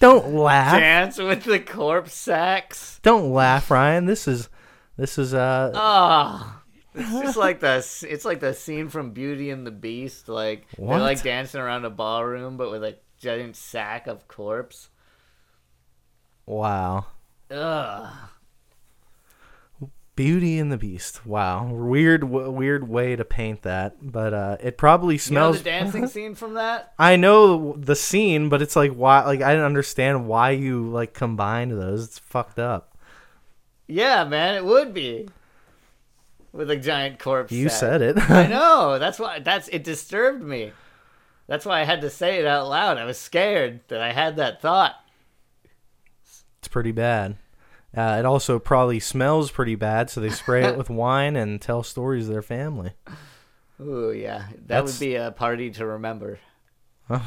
[0.00, 0.78] don't laugh.
[0.80, 2.98] dance with the corpse sacks.
[3.02, 4.06] Don't laugh, Ryan.
[4.06, 4.48] This is
[4.96, 6.60] this is uh Oh,
[6.94, 7.76] it's just like the.
[8.08, 10.28] It's like the scene from Beauty and the Beast.
[10.28, 10.94] Like What?
[10.96, 14.88] they're like dancing around a ballroom, but with a giant sack of corpse.
[16.46, 17.06] wow.
[17.50, 18.12] Ugh.
[20.22, 21.24] Beauty and the Beast.
[21.24, 21.66] Wow.
[21.72, 25.64] Weird w- weird way to paint that, but uh it probably You know smells the
[25.64, 26.92] dancing scene from that?
[26.98, 31.14] I know the scene, but it's like why like I didn't understand why you like
[31.14, 32.04] combined those.
[32.04, 32.96] It's fucked up.
[33.86, 35.28] Yeah, man, it would be.
[36.52, 37.52] With a giant corpse.
[37.52, 37.78] You sack.
[37.80, 38.18] said it.
[38.30, 38.98] I know.
[38.98, 39.38] That's why.
[39.38, 39.84] That's it.
[39.84, 40.72] Disturbed me.
[41.46, 42.98] That's why I had to say it out loud.
[42.98, 44.96] I was scared that I had that thought.
[46.58, 47.36] it's pretty bad.
[47.96, 51.82] Uh, it also probably smells pretty bad, so they spray it with wine and tell
[51.82, 52.92] stories of their family.
[53.80, 56.38] Ooh, yeah, that That's- would be a party to remember.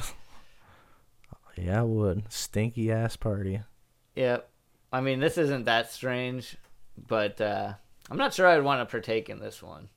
[1.55, 2.31] Yeah, I would.
[2.31, 3.61] Stinky ass party.
[4.15, 4.49] Yep.
[4.91, 6.57] I mean, this isn't that strange,
[6.97, 7.73] but uh,
[8.09, 9.89] I'm not sure I'd want to partake in this one.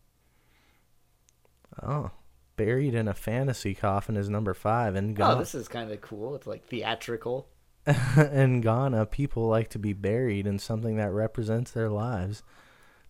[1.82, 2.10] Oh.
[2.56, 4.96] Buried in a fantasy coffin is number five.
[4.96, 6.34] In Ghana, Oh, this is kind of cool.
[6.34, 7.48] It's like theatrical.
[8.32, 12.42] in Ghana, people like to be buried in something that represents their lives.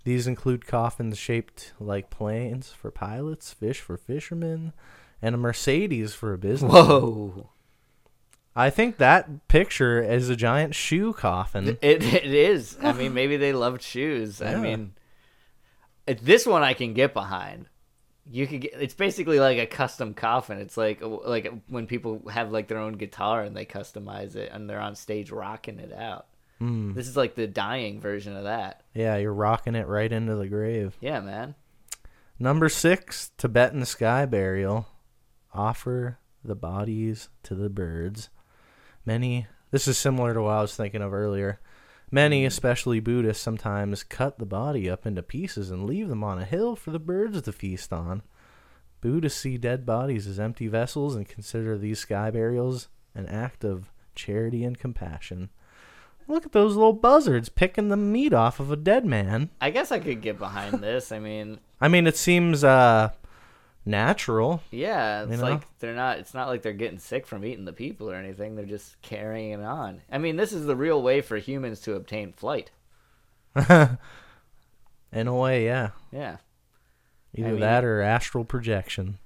[0.04, 4.72] These include coffins shaped like planes for pilots, fish for fishermen,
[5.20, 6.72] and a Mercedes for a business.
[6.72, 7.50] Whoa.
[8.54, 11.76] I think that picture is a giant shoe coffin.
[11.82, 12.78] It it is.
[12.80, 14.40] I mean, maybe they loved shoes.
[14.40, 14.94] I mean,
[16.06, 17.68] this one I can get behind.
[18.28, 18.74] You could get.
[18.80, 20.58] It's basically like a custom coffin.
[20.58, 24.68] It's like like when people have like their own guitar and they customize it and
[24.68, 26.26] they're on stage rocking it out.
[26.60, 26.94] Mm.
[26.94, 28.82] This is like the dying version of that.
[28.94, 30.96] Yeah, you're rocking it right into the grave.
[31.00, 31.54] Yeah, man.
[32.38, 34.88] Number six, Tibetan sky burial.
[35.54, 38.28] Offer the bodies to the birds.
[39.04, 41.60] Many, this is similar to what I was thinking of earlier.
[42.10, 46.44] Many, especially Buddhists, sometimes cut the body up into pieces and leave them on a
[46.44, 48.22] hill for the birds to feast on.
[49.00, 53.90] Buddhists see dead bodies as empty vessels and consider these sky burials an act of
[54.14, 55.50] charity and compassion.
[56.28, 59.50] Look at those little buzzards picking the meat off of a dead man.
[59.60, 61.12] I guess I could get behind this.
[61.12, 63.10] I mean, I mean, it seems uh,
[63.86, 64.60] natural.
[64.70, 65.42] yeah, it's You know?
[65.44, 66.18] like they're not.
[66.18, 68.54] It's not like they're getting sick from eating the people or anything.
[68.56, 70.02] They're just carrying it on.
[70.12, 72.70] I mean, this is the real way for humans to obtain flight.
[75.12, 75.90] In a way, yeah.
[76.12, 76.36] Yeah.
[77.34, 79.18] Either mean- that or astral projection.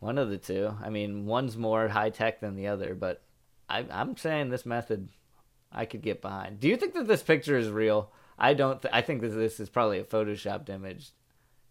[0.00, 0.72] One of the two.
[0.80, 3.20] I mean, one's more high tech than the other, but
[3.68, 5.08] I, I'm saying this method
[5.72, 6.60] I could get behind.
[6.60, 8.12] Do you think that this picture is real?
[8.38, 8.80] I don't.
[8.80, 11.10] Th- I think that this is probably a photoshopped image.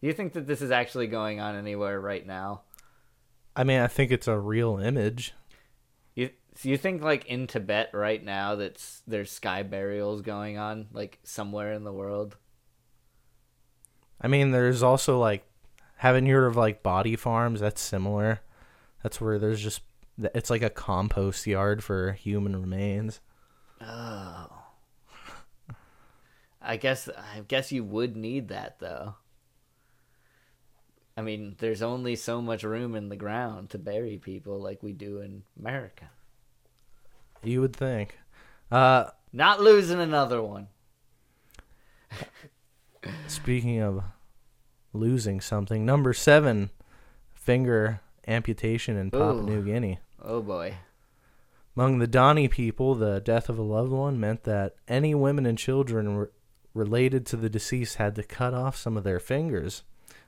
[0.01, 2.61] Do you think that this is actually going on anywhere right now?
[3.55, 5.33] I mean, I think it's a real image.
[6.13, 10.87] You so you think like in Tibet right now that's there's sky burials going on
[10.91, 12.37] like somewhere in the world?
[14.21, 15.45] I mean, there's also like,
[15.97, 17.59] haven't you heard of like body farms?
[17.59, 18.41] That's similar.
[19.03, 19.81] That's where there's just,
[20.17, 23.19] it's like a compost yard for human remains.
[23.81, 24.47] Oh.
[26.61, 29.15] I guess I guess you would need that though.
[31.17, 34.93] I mean, there's only so much room in the ground to bury people like we
[34.93, 36.11] do in America.
[37.43, 38.19] You would think.
[38.71, 40.67] Uh, Not losing another one.
[43.27, 44.03] speaking of
[44.93, 46.69] losing something, number seven,
[47.33, 49.43] finger amputation in Papua Ooh.
[49.43, 49.99] New Guinea.
[50.21, 50.75] Oh boy.
[51.75, 55.57] Among the Dani people, the death of a loved one meant that any women and
[55.57, 56.27] children re-
[56.73, 59.83] related to the deceased had to cut off some of their fingers.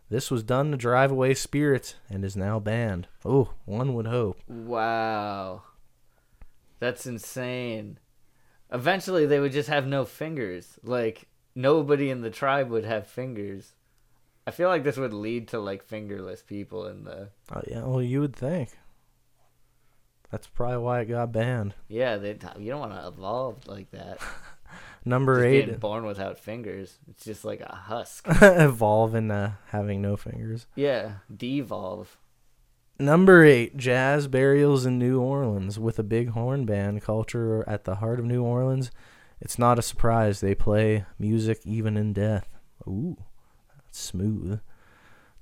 [0.09, 3.07] This was done to drive away spirits and is now banned.
[3.23, 4.39] Oh, one would hope.
[4.47, 5.63] Wow.
[6.79, 7.99] That's insane.
[8.71, 10.79] Eventually they would just have no fingers.
[10.83, 13.73] Like nobody in the tribe would have fingers.
[14.47, 18.01] I feel like this would lead to like fingerless people in the Oh, yeah, well,
[18.01, 18.69] you would think.
[20.31, 21.75] That's probably why it got banned.
[21.87, 24.19] Yeah, they you don't want to evolve like that.
[25.05, 26.99] Number Just eight, born without fingers.
[27.09, 28.25] It's just like a husk.
[28.41, 30.67] evolve into having no fingers.
[30.75, 32.17] Yeah, devolve.
[32.99, 37.95] Number eight, jazz burials in New Orleans with a big horn band culture at the
[37.95, 38.91] heart of New Orleans.
[39.39, 42.49] It's not a surprise they play music even in death.
[42.85, 43.15] Ooh,
[43.77, 44.59] that's smooth.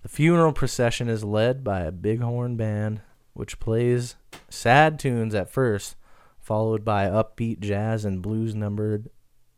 [0.03, 3.01] The funeral procession is led by a big horn band,
[3.33, 4.15] which plays
[4.49, 5.95] sad tunes at first,
[6.39, 9.09] followed by upbeat jazz and blues numbered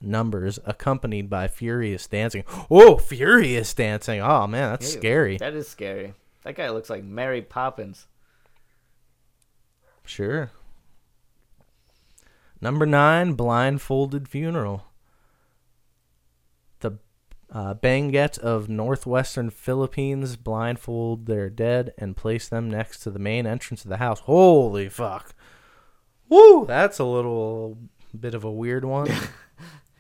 [0.02, 2.44] numbers, accompanied by furious dancing.
[2.70, 4.22] Oh, furious dancing!
[4.22, 5.38] Oh man, that's Ew, scary.
[5.38, 6.14] That is scary.
[6.44, 8.08] That guy looks like Mary Poppins.
[10.06, 10.52] Sure.
[12.62, 14.86] Number nine, blindfolded funeral.
[16.80, 16.98] The
[17.52, 23.46] uh, Benguet of northwestern Philippines blindfold their dead and place them next to the main
[23.46, 24.22] entrance of the house.
[24.22, 25.34] Holy fuck.
[26.28, 26.66] Woo!
[26.66, 27.78] That's a little
[28.18, 29.10] bit of a weird one.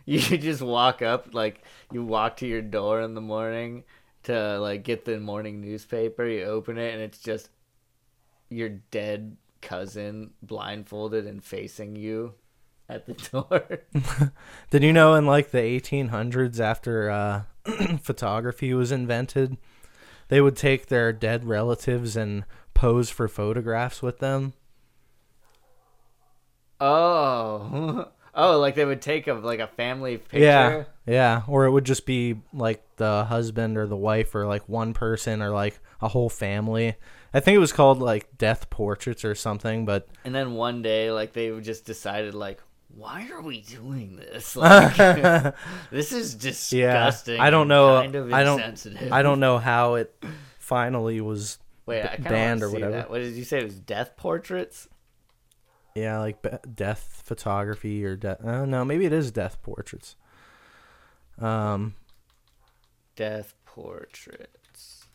[0.17, 3.83] You just walk up, like you walk to your door in the morning
[4.23, 6.25] to like get the morning newspaper.
[6.25, 7.49] You open it, and it's just
[8.49, 12.33] your dead cousin blindfolded and facing you
[12.89, 14.31] at the door.
[14.71, 17.41] Did you know in like the 1800s, after uh,
[18.01, 19.57] photography was invented,
[20.29, 24.53] they would take their dead relatives and pose for photographs with them?
[26.81, 28.07] oh,
[28.39, 30.39] oh, like they would take a like a family picture.
[30.39, 31.41] Yeah, yeah.
[31.47, 35.41] Or it would just be like the husband or the wife or like one person
[35.41, 36.95] or like a whole family.
[37.33, 41.11] I think it was called like death portraits or something, but And then one day,
[41.11, 42.59] like they just decided, like,
[42.95, 44.55] why are we doing this?
[44.55, 44.95] Like,
[45.91, 47.35] this is disgusting.
[47.35, 48.01] Yeah, I don't know.
[48.01, 49.11] Kind of I don't.
[49.11, 50.13] I don't know how it
[50.57, 51.59] finally was.
[51.85, 52.91] Wait, banned or whatever.
[52.91, 53.09] that.
[53.09, 53.59] What did you say?
[53.59, 54.87] It was death portraits.
[55.95, 58.39] Yeah, like death photography or death.
[58.43, 58.85] Don't know.
[58.85, 60.15] Maybe it is death portraits.
[61.39, 61.95] Um,
[63.15, 65.05] Death portraits.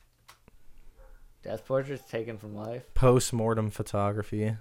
[1.43, 2.93] Death portraits taken from life.
[2.95, 4.57] post mortem photography.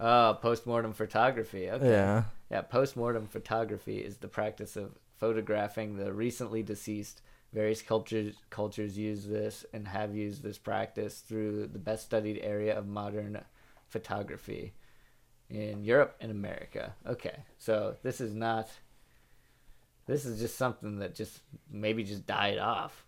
[0.00, 1.68] Oh, post mortem photography.
[1.70, 1.90] Okay.
[1.90, 2.24] Yeah.
[2.50, 7.20] Yeah, post mortem photography is the practice of photographing the recently deceased.
[7.52, 12.76] Various cultures cultures use this and have used this practice through the best studied area
[12.78, 13.40] of modern
[13.88, 14.74] photography
[15.50, 16.94] in Europe and America.
[17.06, 18.68] Okay, so this is not.
[20.06, 21.40] This is just something that just
[21.70, 23.04] maybe just died off.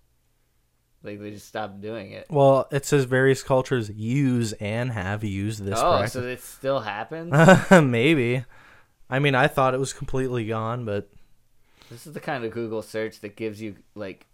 [1.02, 2.26] Like they just stopped doing it.
[2.28, 6.12] Well, it says various cultures use and have used this oh, practice.
[6.12, 7.32] so it still happens.
[7.70, 8.44] Maybe.
[9.08, 11.08] I mean, I thought it was completely gone, but
[11.90, 14.26] This is the kind of Google search that gives you like,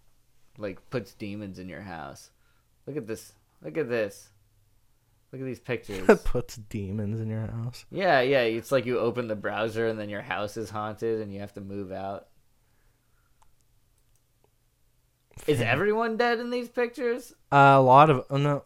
[0.58, 2.30] like puts demons in your house.
[2.86, 3.32] Look at this.
[3.62, 4.30] Look at this.
[5.36, 6.20] Look at these pictures.
[6.24, 7.84] puts demons in your house.
[7.90, 8.40] yeah, yeah.
[8.40, 11.52] It's like you open the browser and then your house is haunted and you have
[11.52, 12.28] to move out.
[15.46, 17.34] Is everyone dead in these pictures?
[17.52, 18.64] Uh, a lot of oh, no,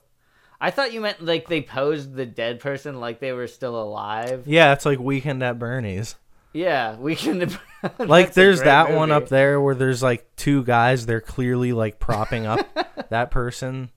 [0.60, 4.44] I thought you meant like they posed the dead person like they were still alive.
[4.46, 6.14] yeah, it's like Weekend at Bernie's.
[6.52, 7.50] Yeah, we can.
[7.98, 11.04] Like, there's that one up there where there's like two guys.
[11.04, 12.64] They're clearly like propping up
[13.10, 13.90] that person,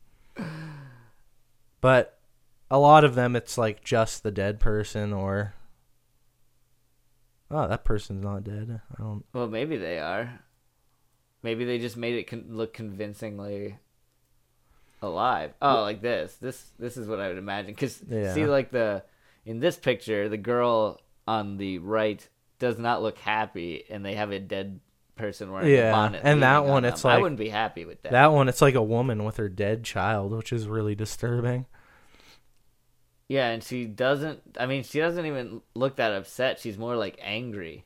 [1.80, 2.18] but
[2.72, 5.54] a lot of them, it's like just the dead person or.
[7.52, 8.82] Oh, that person's not dead.
[8.92, 9.24] I don't.
[9.34, 10.40] Well, maybe they are.
[11.44, 13.78] Maybe they just made it con- look convincingly
[15.02, 15.54] alive.
[15.62, 16.36] Oh, like this.
[16.36, 17.76] This this is what I would imagine.
[17.76, 18.34] Cause Yeah.
[18.34, 19.04] see, like the
[19.46, 22.28] in this picture, the girl on the right
[22.60, 24.80] does not look happy, and they have a dead
[25.16, 26.22] person wearing Yeah, a bonnet.
[26.24, 26.94] and that leaning on one, them.
[27.04, 28.14] like I wouldn't be happy with that.
[28.14, 31.66] That one, it's like a woman with her dead child, which is really disturbing.
[33.28, 34.42] Yeah, and she doesn't.
[34.60, 36.60] I mean, she doesn't even look that upset.
[36.60, 37.86] She's more like angry.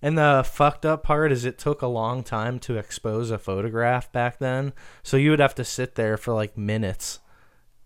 [0.00, 4.10] And the fucked up part is it took a long time to expose a photograph
[4.12, 4.72] back then.
[5.02, 7.18] So you would have to sit there for like minutes,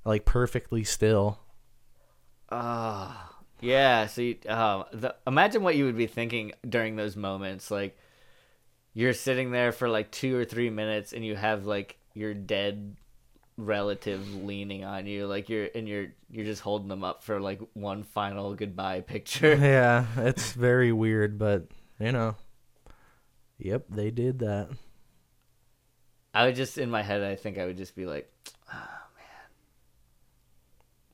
[0.04, 1.40] like perfectly still.
[2.50, 4.06] Ah, yeah.
[4.06, 7.70] See, um, the, imagine what you would be thinking during those moments.
[7.70, 7.96] Like,
[8.92, 12.96] you're sitting there for like two or three minutes, and you have like your dead
[13.56, 17.60] relative leaning on you, like you're and you're you're just holding them up for like
[17.74, 19.54] one final goodbye picture.
[19.60, 21.66] yeah, it's very weird, but
[21.98, 22.36] you know.
[23.58, 24.70] Yep, they did that.
[26.34, 28.32] I would just in my head, I think I would just be like,
[28.72, 29.50] oh man,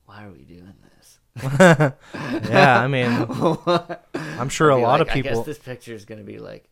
[0.05, 1.19] why are we doing this?
[2.49, 4.07] yeah, I mean,
[4.39, 5.43] I'm sure a lot like, of I guess people.
[5.43, 6.69] this picture is gonna be like,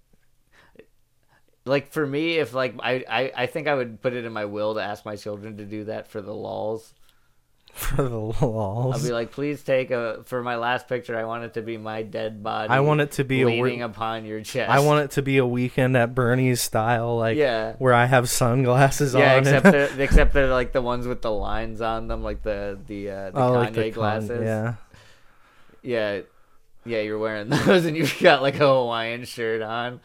[1.67, 4.45] like for me, if like I, I I think I would put it in my
[4.45, 6.93] will to ask my children to do that for the lulls.
[7.77, 11.15] For the lols I'll be like, please take a for my last picture.
[11.15, 12.69] I want it to be my dead body.
[12.69, 14.71] I want it to be a leaning wor- upon your chest.
[14.71, 17.73] I want it to be a weekend at Bernie's style, like Yeah.
[17.77, 19.39] where I have sunglasses Yeah, on.
[19.41, 23.11] except they're, except they're like the ones with the lines on them, like the the
[23.11, 24.41] uh, the oh, Kanye like the con- glasses.
[24.43, 24.73] yeah.
[25.83, 26.21] yeah,
[26.83, 27.01] yeah.
[27.01, 29.99] You're wearing those, and you've got like a Hawaiian shirt on.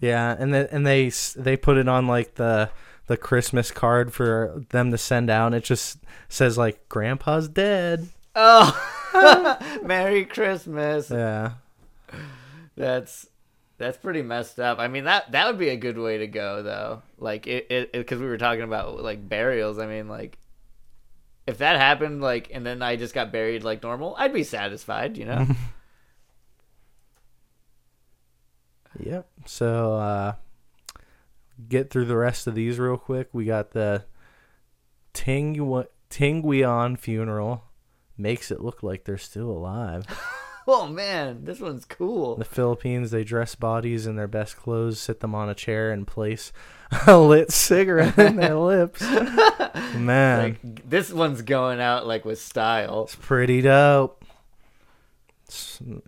[0.00, 2.70] Yeah, and then and they they put it on like the
[3.06, 5.54] the Christmas card for them to send out.
[5.54, 8.08] It just says like Grandpa's dead.
[8.34, 11.10] Oh, Merry Christmas.
[11.10, 11.52] Yeah,
[12.76, 13.26] That's
[13.78, 14.78] that's pretty messed up.
[14.78, 17.02] I mean that that would be a good way to go though.
[17.18, 19.78] Like it it because we were talking about like burials.
[19.78, 20.38] I mean like
[21.46, 25.16] if that happened like and then I just got buried like normal, I'd be satisfied.
[25.16, 25.46] You know.
[29.00, 29.26] yep.
[29.44, 30.34] So uh,
[31.68, 33.28] get through the rest of these real quick.
[33.32, 34.04] We got the
[35.12, 35.56] Ting
[36.10, 37.64] Tinguian funeral.
[38.18, 40.06] Makes it look like they're still alive.
[40.66, 42.36] oh man, this one's cool.
[42.36, 46.06] the Philippines, they dress bodies in their best clothes, sit them on a chair, and
[46.06, 46.52] place
[47.06, 49.02] a lit cigarette in their lips.
[49.94, 53.04] Man, Like this one's going out like with style.
[53.04, 54.24] it's pretty dope.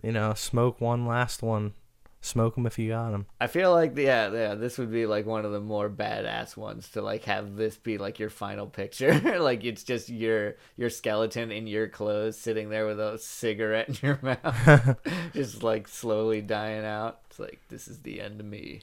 [0.03, 1.73] You know, smoke one last one.
[2.21, 3.27] Smoke them if you got them.
[3.39, 6.89] I feel like yeah, yeah, this would be like one of the more badass ones
[6.89, 9.39] to like have this be like your final picture.
[9.39, 13.95] like it's just your your skeleton in your clothes sitting there with a cigarette in
[14.01, 14.97] your mouth,
[15.33, 17.21] just like slowly dying out.
[17.29, 18.81] It's like this is the end of me.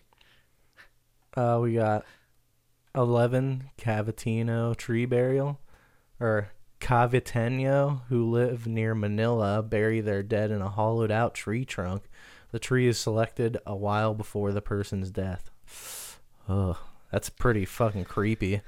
[1.37, 2.07] Uh, we got
[2.95, 5.61] 11 Cavatino tree burial,
[6.19, 12.05] or Caviteño, who live near Manila, bury their dead in a hollowed out tree trunk.
[12.53, 15.51] The tree is selected a while before the person's death.
[16.49, 16.77] Ugh,
[17.11, 18.63] that's pretty fucking creepy.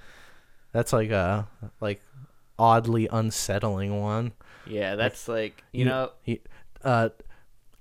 [0.73, 1.49] That's like a
[1.81, 2.03] like
[2.59, 4.33] oddly unsettling one.
[4.67, 6.41] Yeah, that's like you know he,
[6.85, 7.11] uh,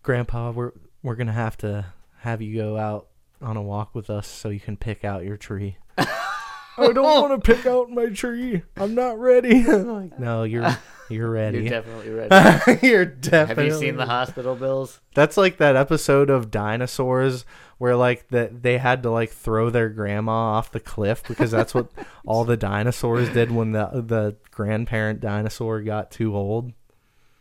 [0.03, 0.71] Grandpa, we're
[1.03, 1.85] we're gonna have to
[2.19, 3.07] have you go out
[3.41, 5.77] on a walk with us so you can pick out your tree.
[5.97, 8.61] I don't want to pick out my tree.
[8.75, 9.63] I'm not ready.
[9.63, 10.61] like, no, you're
[11.09, 11.59] You're ready.
[11.59, 12.79] You're definitely ready.
[12.87, 13.65] You're definitely.
[13.65, 14.99] Have you seen the hospital bills?
[15.15, 17.45] That's like that episode of Dinosaurs
[17.77, 21.73] where like that they had to like throw their grandma off the cliff because that's
[21.73, 21.89] what
[22.25, 26.73] all the dinosaurs did when the the grandparent dinosaur got too old.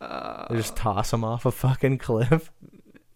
[0.01, 2.53] Uh, They just toss them off a fucking cliff.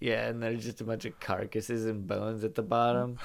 [0.01, 3.19] yeah, and there's just a bunch of carcasses and bones at the bottom.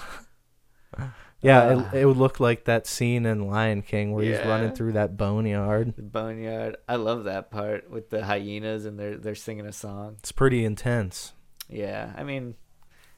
[1.45, 4.71] Yeah, Uh, it, it would look like that scene in Lion King where he's running
[4.71, 5.95] through that boneyard.
[5.95, 6.77] The boneyard.
[6.89, 10.15] I love that part with the hyenas and they're they're singing a song.
[10.19, 11.33] It's pretty intense.
[11.69, 12.55] Yeah, I mean,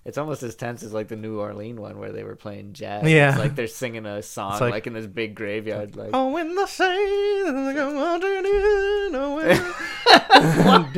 [0.06, 3.10] it's almost as tense as like the New Orleans one where they were playing jazz.
[3.10, 3.32] Yeah.
[3.32, 5.96] it's like they're singing a song like- like, in this big graveyard.
[5.98, 9.58] Like, Oh, when the come wandering in, oh, when-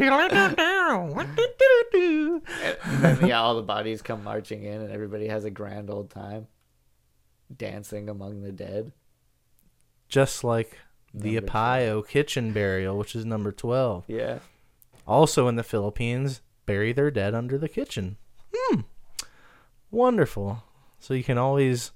[2.83, 6.09] and then yeah, all the bodies come marching in, and everybody has a grand old
[6.09, 6.47] time,
[7.55, 8.91] dancing among the dead.
[10.07, 10.77] Just like
[11.13, 14.05] the Number Apayao kitchen burial, which is number 12.
[14.07, 14.39] Yeah,
[15.07, 18.17] Also in the Philippines, bury their dead under the kitchen.
[18.55, 18.81] Hmm.
[19.91, 20.63] Wonderful.
[20.99, 21.91] So you can always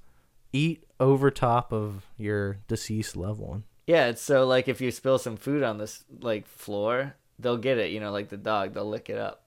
[0.51, 3.63] eat over top of your deceased loved one.
[3.87, 4.07] yeah.
[4.07, 7.91] It's so like if you spill some food on this like floor, they'll get it.
[7.91, 9.43] You know, like the dog, they'll lick it up.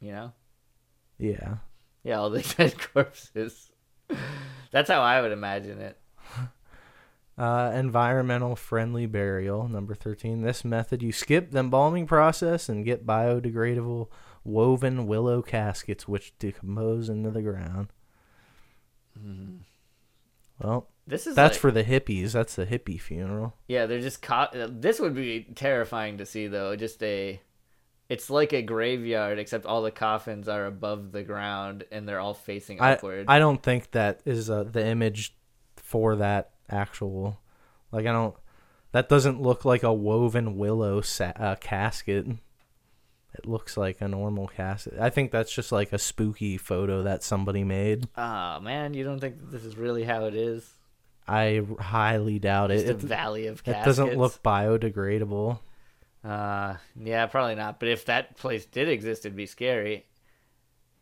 [0.00, 0.32] You know.
[1.18, 1.56] Yeah.
[2.02, 3.70] Yeah, all the dead corpses.
[4.70, 5.98] That's how I would imagine it.
[7.38, 10.42] Uh, environmental friendly burial, number 13.
[10.42, 14.08] This method, you skip the embalming process and get biodegradable
[14.44, 17.88] woven willow caskets which decompose into the ground.
[20.62, 22.32] Well, This is that's like- for the hippies.
[22.32, 23.54] That's the hippie funeral.
[23.68, 24.52] Yeah, they're just caught.
[24.54, 26.76] This would be terrifying to see, though.
[26.76, 27.40] Just a,
[28.10, 32.34] it's like a graveyard, except all the coffins are above the ground and they're all
[32.34, 33.26] facing I, upward.
[33.28, 35.34] I don't think that is uh, the image
[35.76, 37.38] for that actual.
[37.92, 38.34] Like, I don't.
[38.92, 42.26] That doesn't look like a woven willow sa- uh, casket.
[43.32, 44.94] It looks like a normal casket.
[44.98, 48.08] I think that's just like a spooky photo that somebody made.
[48.16, 50.68] Ah, man, you don't think this is really how it is?
[51.28, 52.88] I highly doubt Just it.
[52.88, 55.60] a It, valley of it doesn't look biodegradable.
[56.24, 57.80] Uh, yeah, probably not.
[57.80, 60.06] But if that place did exist, it'd be scary.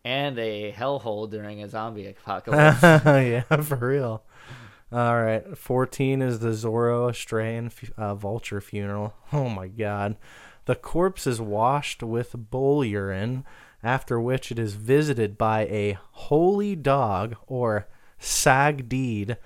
[0.04, 2.82] And a hellhole during a zombie apocalypse.
[2.82, 4.22] yeah, for real.
[4.90, 9.14] All right, fourteen is the Zoroastrian uh, vulture funeral.
[9.32, 10.16] Oh my God,
[10.64, 13.44] the corpse is washed with bull urine,
[13.82, 17.86] after which it is visited by a holy dog or
[18.18, 19.36] sagdid.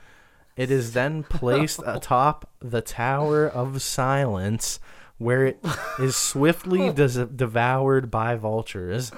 [0.54, 4.78] It is then placed atop the Tower of Silence,
[5.22, 5.64] where it
[5.98, 9.12] is swiftly des- devoured by vultures.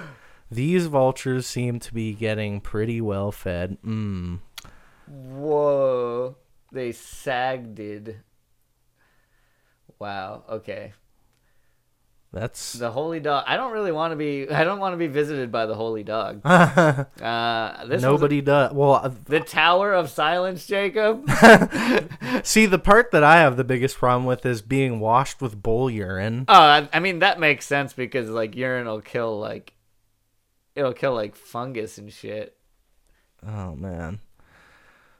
[0.51, 3.77] These vultures seem to be getting pretty well fed.
[3.85, 4.39] Mmm.
[5.07, 6.35] Whoa.
[6.71, 8.15] They sagged.
[9.99, 10.43] Wow.
[10.49, 10.93] Okay.
[12.35, 13.45] That's The holy dog.
[13.47, 14.49] I don't really want to be.
[14.51, 16.41] I don't want to be visited by the holy dog.
[17.25, 18.73] Uh, nobody does.
[18.73, 21.27] Well, uh, the Tower of Silence, Jacob.
[22.43, 25.89] see, the part that I have the biggest problem with is being washed with bull
[25.89, 26.45] urine.
[26.47, 29.73] oh, I, I mean that makes sense because like urine will kill like,
[30.75, 32.57] it'll kill like fungus and shit.
[33.45, 34.19] Oh man.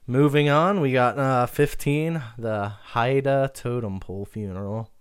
[0.06, 4.92] Moving on, we got uh, 15, the Haida totem pole funeral.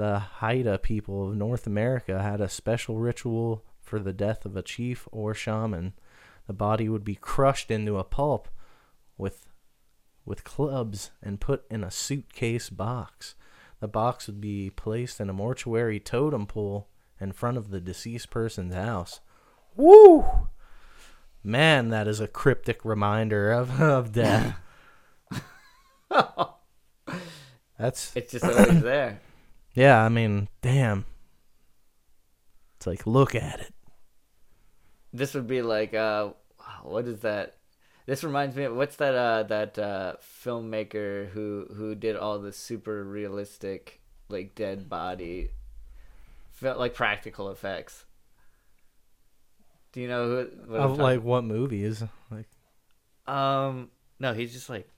[0.00, 4.62] The Haida people of North America had a special ritual for the death of a
[4.62, 5.92] chief or shaman.
[6.46, 8.48] The body would be crushed into a pulp
[9.18, 9.46] with
[10.24, 13.34] with clubs and put in a suitcase box.
[13.80, 16.88] The box would be placed in a mortuary totem pole
[17.20, 19.20] in front of the deceased person's house.
[19.76, 20.24] Woo!
[21.44, 24.56] Man, that is a cryptic reminder of, of death.
[27.78, 29.20] That's It's just always there.
[29.74, 31.04] Yeah, I mean, damn.
[32.76, 33.74] It's like look at it.
[35.12, 36.30] This would be like uh,
[36.82, 37.56] what is that?
[38.06, 40.14] This reminds me of what's that uh that uh
[40.44, 45.50] filmmaker who who did all the super realistic like dead body
[46.52, 48.04] felt like practical effects.
[49.92, 52.02] Do you know who what Of like what movies?
[52.30, 52.48] Like
[53.26, 54.88] um no, he's just like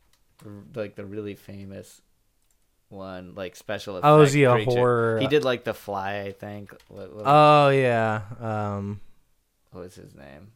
[0.75, 2.01] like the really famous
[2.93, 4.09] one like special effects.
[4.09, 4.71] Oh, is he a creature.
[4.71, 6.73] horror- He did like The Fly, I think.
[6.89, 8.23] What, what, Oh yeah.
[8.41, 9.01] Um
[9.73, 10.53] what was his name?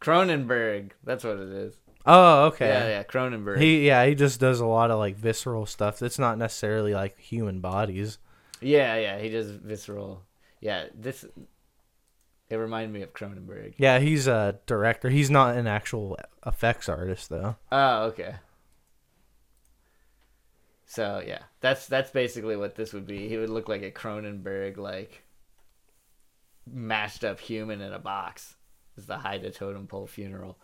[0.00, 0.90] Cronenberg.
[1.04, 1.74] That's what it is.
[2.06, 2.68] Oh, okay.
[2.68, 3.58] Yeah, yeah, Cronenberg.
[3.60, 6.02] He yeah, he just does a lot of like visceral stuff.
[6.02, 8.18] It's not necessarily like human bodies.
[8.60, 10.22] Yeah, yeah, he does visceral.
[10.60, 11.24] Yeah, this
[12.48, 13.74] it reminded me of Cronenberg.
[13.76, 15.08] Yeah, he's a director.
[15.08, 17.56] He's not an actual effects artist though.
[17.70, 18.34] Oh, okay.
[20.90, 23.28] So yeah, that's that's basically what this would be.
[23.28, 25.22] He would look like a Cronenberg like
[26.66, 28.56] mashed up human in a box.
[28.96, 30.58] Is the Haida totem pole funeral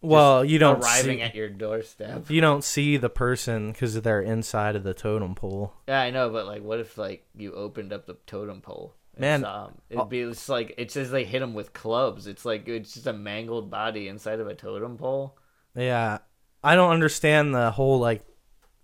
[0.00, 2.30] Well, you don't arriving see, at your doorstep?
[2.30, 5.74] you don't see the person because they're inside of the totem pole.
[5.88, 8.94] Yeah, I know, but like, what if like you opened up the totem pole?
[9.18, 9.72] Man, him?
[9.90, 12.28] it'd uh, be just like it's just like hit him with clubs.
[12.28, 15.36] It's like it's just a mangled body inside of a totem pole.
[15.74, 16.18] Yeah,
[16.62, 18.24] I don't understand the whole like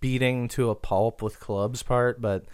[0.01, 2.45] beating to a pulp with clubs part, but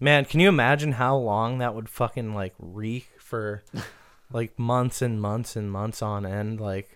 [0.00, 3.62] man, can you imagine how long that would fucking like reek for
[4.32, 6.60] like months and months and months on end?
[6.60, 6.94] Like,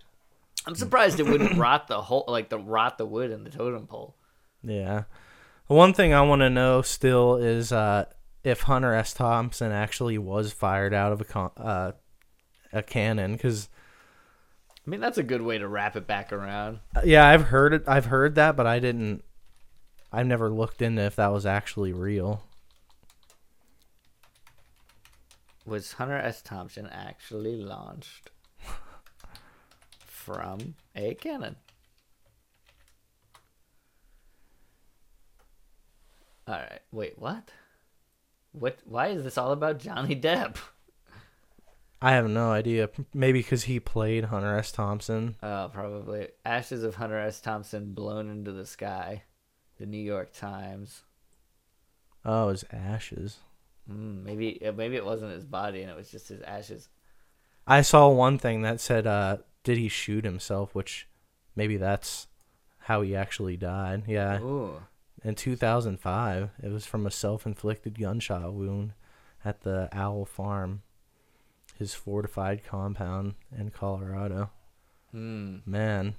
[0.67, 3.87] I'm surprised it wouldn't rot the whole like the rot the wood in the totem
[3.87, 4.17] pole.
[4.63, 5.05] yeah.
[5.69, 8.05] One thing I want to know still is uh,
[8.45, 9.15] if Hunter S.
[9.15, 11.93] Thompson actually was fired out of a con- uh,
[12.73, 13.71] a cannon, because
[14.87, 16.81] I mean, that's a good way to wrap it back around.
[17.05, 17.85] yeah, I've heard it.
[17.87, 19.25] I've heard that, but I didn't.
[20.13, 22.45] I've never looked into if that was actually real.
[25.65, 26.43] Was Hunter S.
[26.43, 28.31] Thompson actually launched
[30.05, 31.57] from a cannon?
[36.47, 36.81] All right.
[36.91, 37.51] Wait, what?
[38.51, 38.79] What?
[38.85, 40.57] Why is this all about Johnny Depp?
[42.03, 42.91] I have no idea.
[43.15, 44.73] Maybe because he played Hunter S.
[44.73, 45.37] Thompson.
[45.41, 47.41] Uh, probably ashes of Hunter S.
[47.41, 49.23] Thompson blown into the sky.
[49.83, 51.03] The New York Times.
[52.25, 53.39] Oh, his ashes.
[53.91, 56.89] Mm, maybe maybe it wasn't his body and it was just his ashes.
[57.67, 61.09] I saw one thing that said, uh, "Did he shoot himself?" Which
[61.57, 62.29] maybe that's
[62.79, 64.05] how he actually died.
[64.07, 64.83] Yeah, Ooh.
[65.25, 68.93] in 2005, it was from a self-inflicted gunshot wound
[69.45, 70.83] at the Owl Farm,
[71.77, 74.51] his fortified compound in Colorado.
[75.11, 75.57] Hmm.
[75.67, 76.15] Man, it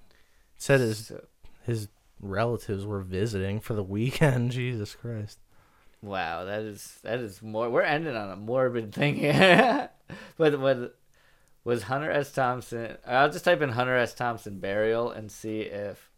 [0.62, 1.28] said his So-
[1.62, 1.88] his
[2.24, 4.52] relatives were visiting for the weekend.
[4.54, 5.40] Jesus Christ.
[6.02, 7.70] Wow, that is that is more.
[7.70, 9.90] We're ending on a morbid thing here.
[10.38, 10.98] but what
[11.64, 12.32] was Hunter S.
[12.32, 12.98] Thompson?
[13.08, 14.14] I'll just type in Hunter S.
[14.14, 16.12] Thompson burial and see if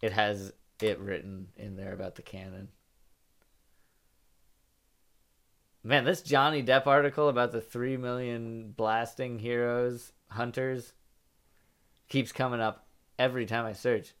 [0.00, 2.68] it has it written in there about the cannon.
[5.82, 10.92] Man, this Johnny Depp article about the three million blasting heroes hunters
[12.08, 12.86] keeps coming up
[13.18, 14.14] every time I search.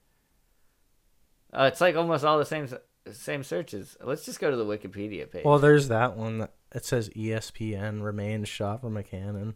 [1.52, 2.68] Uh, it's like almost all the same
[3.12, 3.96] same searches.
[4.02, 5.44] Let's just go to the Wikipedia page.
[5.44, 6.38] Well, there's that one.
[6.38, 9.54] That, it says ESPN remains shot from a cannon.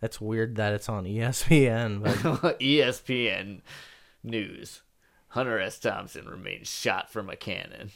[0.00, 3.60] That's weird that it's on ESPN, but ESPN
[4.22, 4.82] News.
[5.28, 5.80] Hunter S.
[5.80, 7.90] Thompson remains shot from a cannon.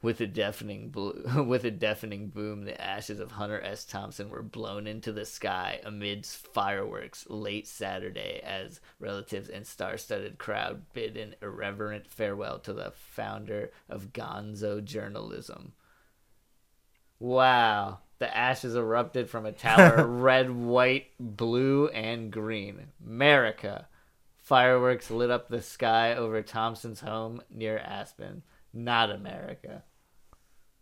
[0.00, 3.84] With a deafening blo- with a deafening boom, the ashes of Hunter S.
[3.84, 10.82] Thompson were blown into the sky amidst fireworks late Saturday as relatives and star-studded crowd
[10.92, 15.72] bid an irreverent farewell to the founder of Gonzo journalism.
[17.18, 17.98] Wow.
[18.20, 22.88] The ashes erupted from a tower red, white, blue, and green.
[23.04, 23.88] America.
[24.36, 28.42] Fireworks lit up the sky over Thompson's home near Aspen.
[28.72, 29.82] Not America.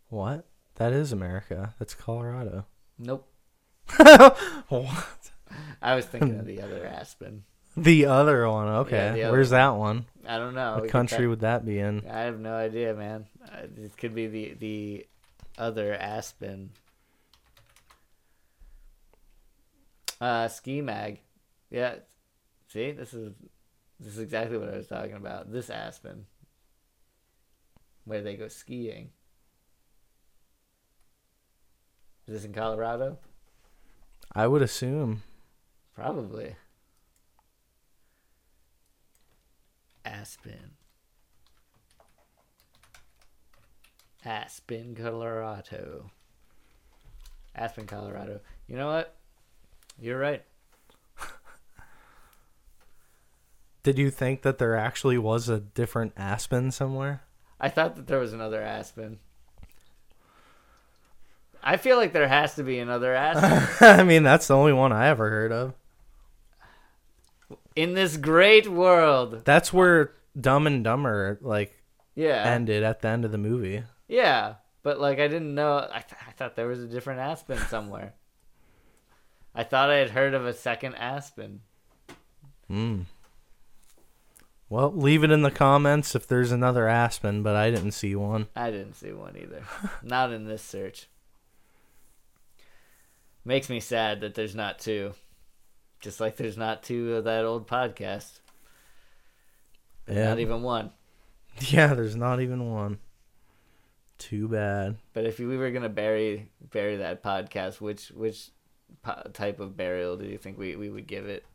[0.09, 0.46] What?
[0.76, 1.74] That is America.
[1.78, 2.66] That's Colorado.
[2.98, 3.28] Nope.
[4.68, 5.30] what?
[5.80, 7.44] I was thinking of the other Aspen.
[7.76, 8.68] The other one.
[8.68, 9.12] Okay.
[9.14, 10.07] the other Where's that one?
[10.26, 10.74] I don't know.
[10.74, 12.07] What could country would that be in?
[12.09, 13.26] I have no idea, man.
[13.44, 15.07] Uh, it could be the the
[15.59, 16.70] other Aspen.
[20.20, 21.20] Uh, ski mag.
[21.70, 21.96] Yeah.
[22.68, 23.34] See, this is
[24.00, 25.53] this is exactly what I was talking about.
[25.53, 26.26] This Aspen,
[28.04, 29.11] where they go skiing.
[32.26, 33.18] Is this in Colorado?
[34.32, 35.22] I would assume.
[35.94, 36.57] Probably.
[40.04, 40.72] Aspen.
[44.24, 46.11] Aspen, Colorado.
[47.54, 48.40] Aspen, Colorado.
[48.66, 49.14] You know what?
[50.00, 50.42] You're right.
[53.84, 57.22] Did you think that there actually was a different Aspen somewhere?
[57.61, 59.20] I thought that there was another Aspen.
[61.68, 63.68] I feel like there has to be another Aspen.
[63.88, 65.75] I mean, that's the only one I ever heard of.
[67.75, 69.45] In this great world.
[69.45, 71.76] That's where Dumb and Dumber like
[72.14, 72.43] Yeah.
[72.45, 73.83] ended at the end of the movie.
[74.09, 75.79] Yeah, but like I didn't know.
[75.79, 78.14] I, th- I thought there was a different Aspen somewhere.
[79.55, 81.61] I thought I had heard of a second Aspen.
[82.68, 83.03] Hmm.
[84.68, 88.47] Well, leave it in the comments if there's another Aspen, but I didn't see one.
[88.57, 89.63] I didn't see one either.
[90.03, 91.09] not in this search.
[93.46, 95.14] Makes me sad that there's not two.
[96.00, 98.40] Just like there's not two of that old podcast.
[100.08, 100.30] Yeah.
[100.30, 100.90] Not even one.
[101.58, 102.98] Yeah, there's not even one.
[104.18, 104.96] Too bad.
[105.14, 108.48] But if we were gonna bury bury that podcast, which which
[109.02, 111.46] po- type of burial do you think we, we would give it?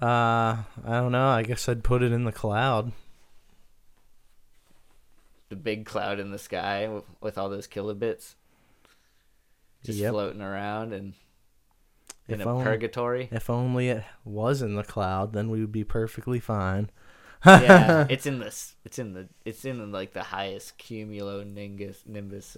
[0.00, 1.26] Uh, I don't know.
[1.26, 2.92] I guess I'd put it in the cloud.
[5.48, 8.34] The big cloud in the sky with, with all those kilobits
[9.84, 10.12] just Yep.
[10.12, 11.14] floating around and
[12.26, 13.28] in If a only- purgatory.
[13.30, 16.90] If only it was in the cloud, then we would be perfectly fine.
[17.44, 18.74] yeah, it's in this.
[18.84, 19.28] It's in the.
[19.44, 22.56] It's in like the highest cumulonimbus nimbus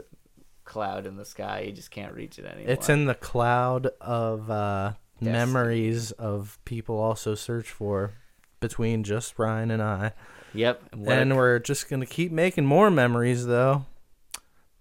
[0.64, 1.64] cloud in the sky.
[1.66, 2.70] You just can't reach it anymore.
[2.72, 8.12] It's in the cloud of uh, memories of people also search for
[8.60, 10.12] between just Ryan and I.
[10.54, 10.82] Yep.
[10.92, 13.84] And, a- and we're just going to keep making more memories, though,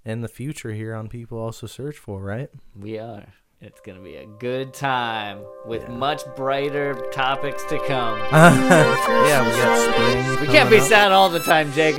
[0.06, 2.50] in the future here on People Also Search For, right?
[2.80, 3.26] we are.
[3.62, 5.90] It's gonna be a good time with Yeah.
[5.96, 8.20] much brighter topics to come.
[8.32, 10.42] yeah, we got spring.
[10.42, 10.84] We can't be up.
[10.84, 11.94] sad all the time, Jacob.